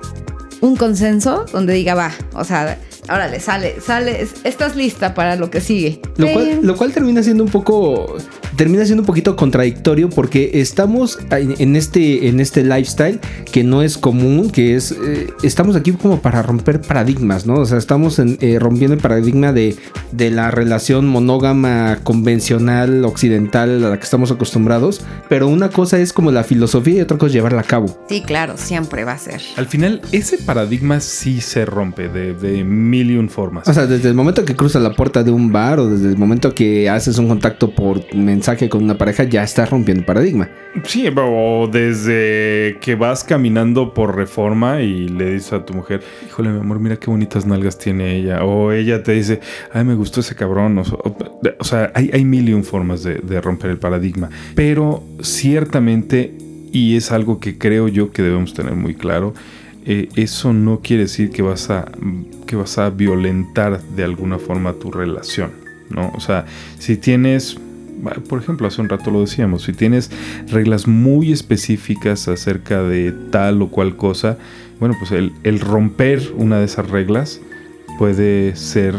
[0.60, 5.60] un consenso donde diga, va, o sea, órale, sale, sale, estás lista para lo que
[5.60, 6.00] sigue.
[6.16, 8.16] Lo cual, lo cual termina siendo un poco.
[8.56, 13.20] Termina siendo un poquito contradictorio porque estamos en este, en este lifestyle
[13.52, 14.92] que no es común, que es.
[14.92, 17.54] eh, estamos aquí como para romper paradigmas, ¿no?
[17.56, 19.76] O sea, estamos en, eh, rompiendo el paradigma de,
[20.12, 25.02] de la relación monógama convencional occidental a la que estamos acostumbrados.
[25.28, 27.98] Pero una cosa es como la filosofía y otra cosa es llevarla a cabo.
[28.08, 29.42] Sí, claro, siempre va a ser.
[29.56, 33.68] Al final, ese paradigma sí se rompe de, de mil y un formas.
[33.68, 36.16] O sea, desde el momento que cruzas la puerta de un bar o desde el
[36.16, 40.48] momento que haces un contacto por mensaje con una pareja, ya estás rompiendo el paradigma.
[40.84, 46.50] Sí, o desde que vas caminando por reforma y le dices a tu mujer, híjole,
[46.50, 48.44] mi amor, mira qué bonitas nalgas tiene ella.
[48.44, 49.40] O ella te dice,
[49.72, 50.78] ay, me gustó ese cabrón.
[50.78, 54.30] O, sea, hay, hay mil y un formas de, de romper el paradigma.
[54.54, 56.32] Pero ciertamente,
[56.72, 59.34] y es algo que creo yo que debemos tener muy claro,
[59.88, 61.90] eh, eso no quiere decir que vas a
[62.46, 65.52] que vas a violentar de alguna forma tu relación,
[65.90, 66.10] ¿no?
[66.14, 66.44] O sea,
[66.78, 67.56] si tienes
[68.28, 70.10] por ejemplo, hace un rato lo decíamos, si tienes
[70.50, 74.38] reglas muy específicas acerca de tal o cual cosa,
[74.80, 77.40] bueno, pues el, el romper una de esas reglas
[77.98, 78.94] puede ser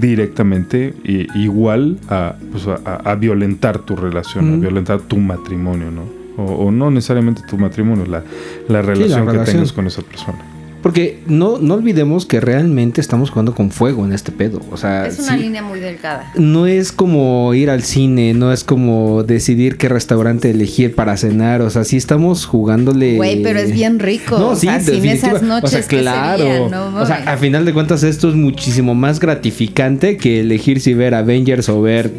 [0.00, 0.94] directamente
[1.34, 6.04] igual a, pues, a- violentar tu relación, a violentar tu matrimonio, ¿no?
[6.36, 8.22] O, o no necesariamente tu matrimonio, la,
[8.68, 9.56] la relación que relación.
[9.56, 10.38] tengas con esa persona.
[10.82, 14.60] Porque no, no olvidemos que realmente estamos jugando con fuego en este pedo.
[14.70, 16.32] O sea, Es una sí, línea muy delgada.
[16.36, 21.60] no es como ir al cine, no es como decidir qué restaurante elegir para cenar.
[21.62, 23.16] O sea, sí estamos jugándole.
[23.16, 24.38] Güey, pero es bien rico.
[24.38, 25.12] No, sí, definitiva.
[25.12, 26.44] esas noches o sea, que claro.
[26.44, 30.80] serían, no o sea, a final de cuentas esto es muchísimo más gratificante que elegir
[30.80, 32.10] si ver Avengers o ver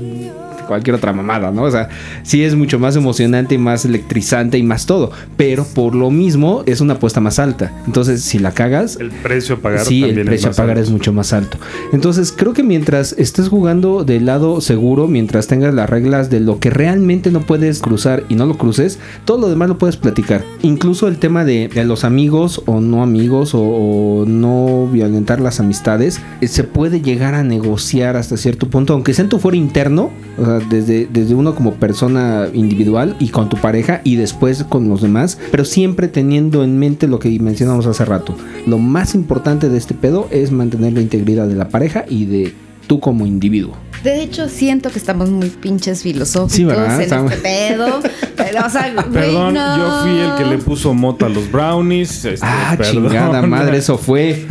[0.72, 1.64] cualquier otra mamada, ¿no?
[1.64, 1.90] O sea,
[2.24, 6.64] sí es mucho más emocionante y más electrizante y más todo, pero por lo mismo
[6.66, 7.74] es una apuesta más alta.
[7.86, 10.84] Entonces, si la cagas, El precio a pagar Sí, el precio a pagar alto.
[10.84, 11.58] es mucho más alto.
[11.92, 16.60] Entonces, creo que mientras estés jugando del lado seguro, mientras tengas las reglas de lo
[16.60, 20.46] que realmente no puedes cruzar y no lo cruces, todo lo demás lo puedes platicar.
[20.62, 25.60] Incluso el tema de, de los amigos o no amigos o, o no violentar las
[25.60, 29.58] amistades, eh, se puede llegar a negociar hasta cierto punto, aunque sea en tu fuero
[29.58, 34.64] interno, o sea, desde, desde uno como persona individual y con tu pareja y después
[34.64, 38.36] con los demás, pero siempre teniendo en mente lo que mencionamos hace rato.
[38.66, 42.54] Lo más importante de este pedo es mantener la integridad de la pareja y de
[42.92, 43.78] tú como individuo.
[44.04, 46.96] De hecho, siento que estamos muy pinches filosóficos Sí, ¿verdad?
[46.96, 48.02] en Estamos- este pedo.
[48.36, 49.78] Pero, o sea, güey, Perdón, no.
[49.78, 52.26] yo fui el que le puso mota a los brownies.
[52.26, 53.04] este, Ah, perdón.
[53.12, 54.46] chingada madre, eso fue.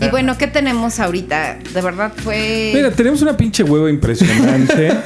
[0.00, 1.58] Y bueno, ¿qué tenemos ahorita?
[1.74, 2.70] De verdad fue.
[2.72, 4.92] Mira, tenemos una pinche hueva impresionante.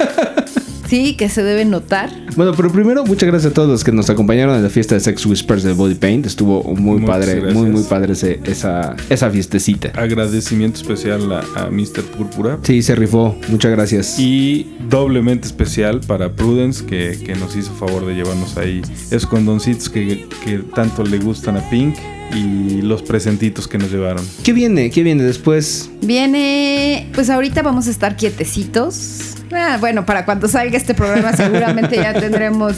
[0.87, 2.09] Sí, que se debe notar.
[2.35, 5.01] Bueno, pero primero, muchas gracias a todos los que nos acompañaron en la fiesta de
[5.01, 6.25] Sex Whispers de Body Paint.
[6.25, 7.53] Estuvo muy Muchas padre, gracias.
[7.53, 9.89] muy, muy padre ese- esa, esa fiestecita.
[9.99, 12.03] Agradecimiento especial a, a Mr.
[12.15, 12.59] Púrpura.
[12.63, 13.35] Sí, se rifó.
[13.49, 14.17] Muchas gracias.
[14.19, 18.81] Y doblemente especial para Prudence, que, que nos hizo favor de llevarnos ahí
[19.11, 21.95] esos condoncitos que, que tanto le gustan a Pink
[22.35, 24.23] y los presentitos que nos llevaron.
[24.43, 24.89] ¿Qué viene?
[24.91, 25.89] ¿Qué viene después?
[26.01, 27.07] Viene.
[27.15, 29.33] Pues ahorita vamos a estar quietecitos.
[29.53, 32.75] Ah, bueno, para cuando salga este programa, seguramente ya tendremos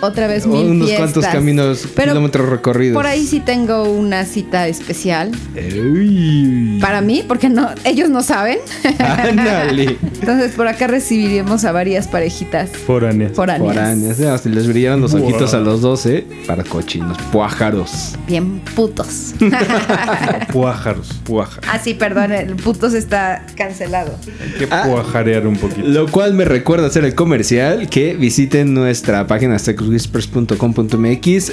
[0.00, 1.12] otra vez mil Unos fiestas.
[1.12, 2.94] cuantos caminos, Pero kilómetros recorridos.
[2.94, 6.78] Por ahí sí tengo una cita especial Uy.
[6.80, 8.58] para mí, porque no, ellos no saben.
[8.98, 9.96] Ándale.
[10.20, 13.32] Entonces por acá recibiremos a varias parejitas Foráneas.
[13.32, 13.72] foráneas.
[13.74, 14.28] Foráneas, ¿eh?
[14.28, 16.26] Hasta les brillaron los ojitos a los dos, ¿eh?
[16.46, 18.14] Para cochinos, puájaros.
[18.26, 19.34] Bien putos.
[20.52, 21.68] Puájaros, puájaros.
[21.70, 24.14] ah, sí, perdón, el putos está cancelado.
[24.42, 24.84] Hay que Ah.
[24.86, 25.86] puajarear un poquito.
[25.88, 29.58] Lo cual me recuerda hacer el comercial que visiten nuestra página
[29.98, 31.52] sexwhispers.com.mx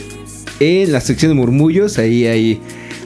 [0.60, 2.62] en la sección de murmullos, ahí hay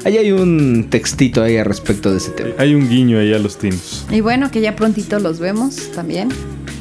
[0.05, 2.51] Ahí hay un textito ahí al respecto de ese tema.
[2.57, 4.05] Hay un guiño ahí a los teens.
[4.09, 6.29] Y bueno, que ya prontito los vemos también.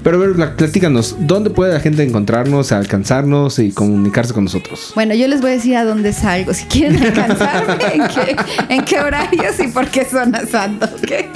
[0.04, 4.92] Pero a ver, pla- platícanos, ¿dónde puede la gente encontrarnos, alcanzarnos y comunicarse con nosotros?
[4.94, 6.54] Bueno, yo les voy a decir a dónde salgo.
[6.54, 8.36] Si quieren alcanzarme, en qué,
[8.68, 11.26] en qué horarios y por qué zona santo, ¿ok?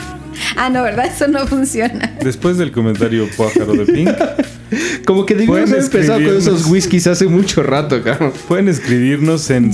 [0.57, 1.07] Ah, no, ¿verdad?
[1.07, 2.17] Eso no funciona.
[2.23, 4.09] Después del comentario pájaro de Pink,
[5.07, 8.33] Como que debimos haber empezado con esos whiskies hace mucho rato, cabrón.
[8.49, 9.73] pueden escribirnos en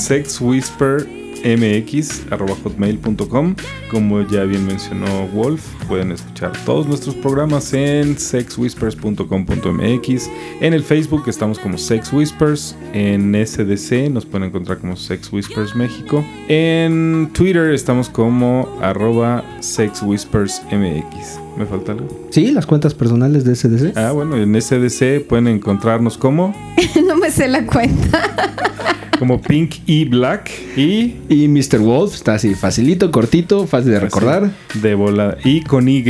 [1.43, 3.55] sexwhispermx.com.
[3.91, 10.31] Como ya bien mencionó Wolf, pueden escuchar todos nuestros programas en sexwhispers.com.mx.
[10.61, 12.77] En el Facebook estamos como Sex Whispers.
[12.93, 16.25] En SDC nos pueden encontrar como Sex Whispers México.
[16.49, 21.41] En Twitter estamos como arroba sexwhispersmx.
[21.57, 22.07] ¿Me falta algo?
[22.31, 23.97] Sí, las cuentas personales de SDC.
[23.97, 26.55] Ah, bueno, en SDC pueden encontrarnos como,
[27.07, 28.23] No me sé la cuenta.
[29.19, 31.79] como Pink y Black y Y Mr.
[31.79, 34.45] Wolf está así, facilito, cortito, fácil de recordar.
[34.71, 35.37] Así, de volada.
[35.45, 36.03] Y con Y,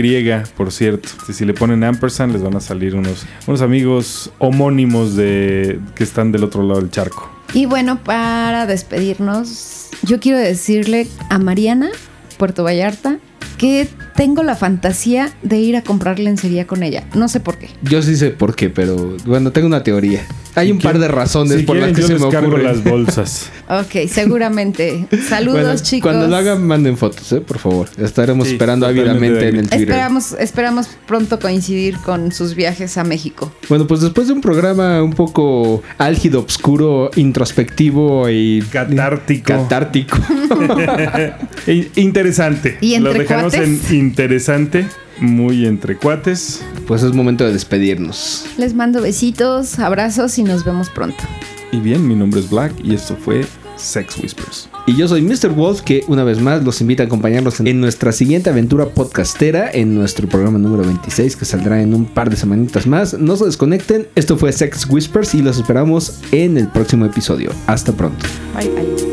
[0.57, 1.09] por cierto.
[1.27, 6.05] Si, si le ponen ampersand, les van a salir unos, unos amigos homónimos de que
[6.05, 7.31] están del otro lado del charco.
[7.55, 11.89] Y bueno, para despedirnos, yo quiero decirle a Mariana,
[12.37, 13.19] Puerto Vallarta,
[13.57, 13.89] que
[14.19, 17.05] tengo la fantasía de ir a comprar lencería con ella.
[17.15, 17.69] No sé por qué.
[17.83, 20.27] Yo sí sé por qué, pero bueno, tengo una teoría.
[20.57, 22.49] Hay Si un par de razones si por las que yo se les me cargo
[22.49, 22.67] ocurren.
[22.67, 23.51] las bolsas.
[23.71, 25.07] Ok, seguramente.
[25.29, 26.11] Saludos, Bueno, chicos.
[26.11, 27.43] Cuando lo hagan, manden fotos, ¿eh?
[27.43, 27.87] por favor.
[27.99, 29.69] Estaremos Sí, esperando ávidamente en el.
[29.69, 29.81] Twitter.
[29.83, 33.53] Esperamos, esperamos pronto coincidir con sus viajes a México.
[33.69, 39.45] Bueno, pues después de un programa un poco álgido, oscuro, introspectivo y Catártico.
[39.53, 40.17] catártico.
[41.67, 42.79] E- interesante.
[42.81, 43.69] ¿Y Lo entre dejamos cuates?
[43.69, 44.87] en interesante.
[45.21, 46.63] Muy entre cuates.
[46.87, 48.47] pues es momento de despedirnos.
[48.57, 51.25] Les mando besitos, abrazos y nos vemos pronto.
[51.73, 53.45] Y bien, mi nombre es Black y esto fue
[53.77, 54.69] Sex Whispers.
[54.87, 55.51] Y yo soy Mr.
[55.51, 59.95] Wolf, que una vez más los invita a acompañarnos en nuestra siguiente aventura podcastera, en
[59.95, 63.13] nuestro programa número 26, que saldrá en un par de semanitas más.
[63.13, 67.53] No se desconecten, esto fue Sex Whispers y los esperamos en el próximo episodio.
[67.67, 68.25] Hasta pronto.
[68.57, 69.08] Bye, bye.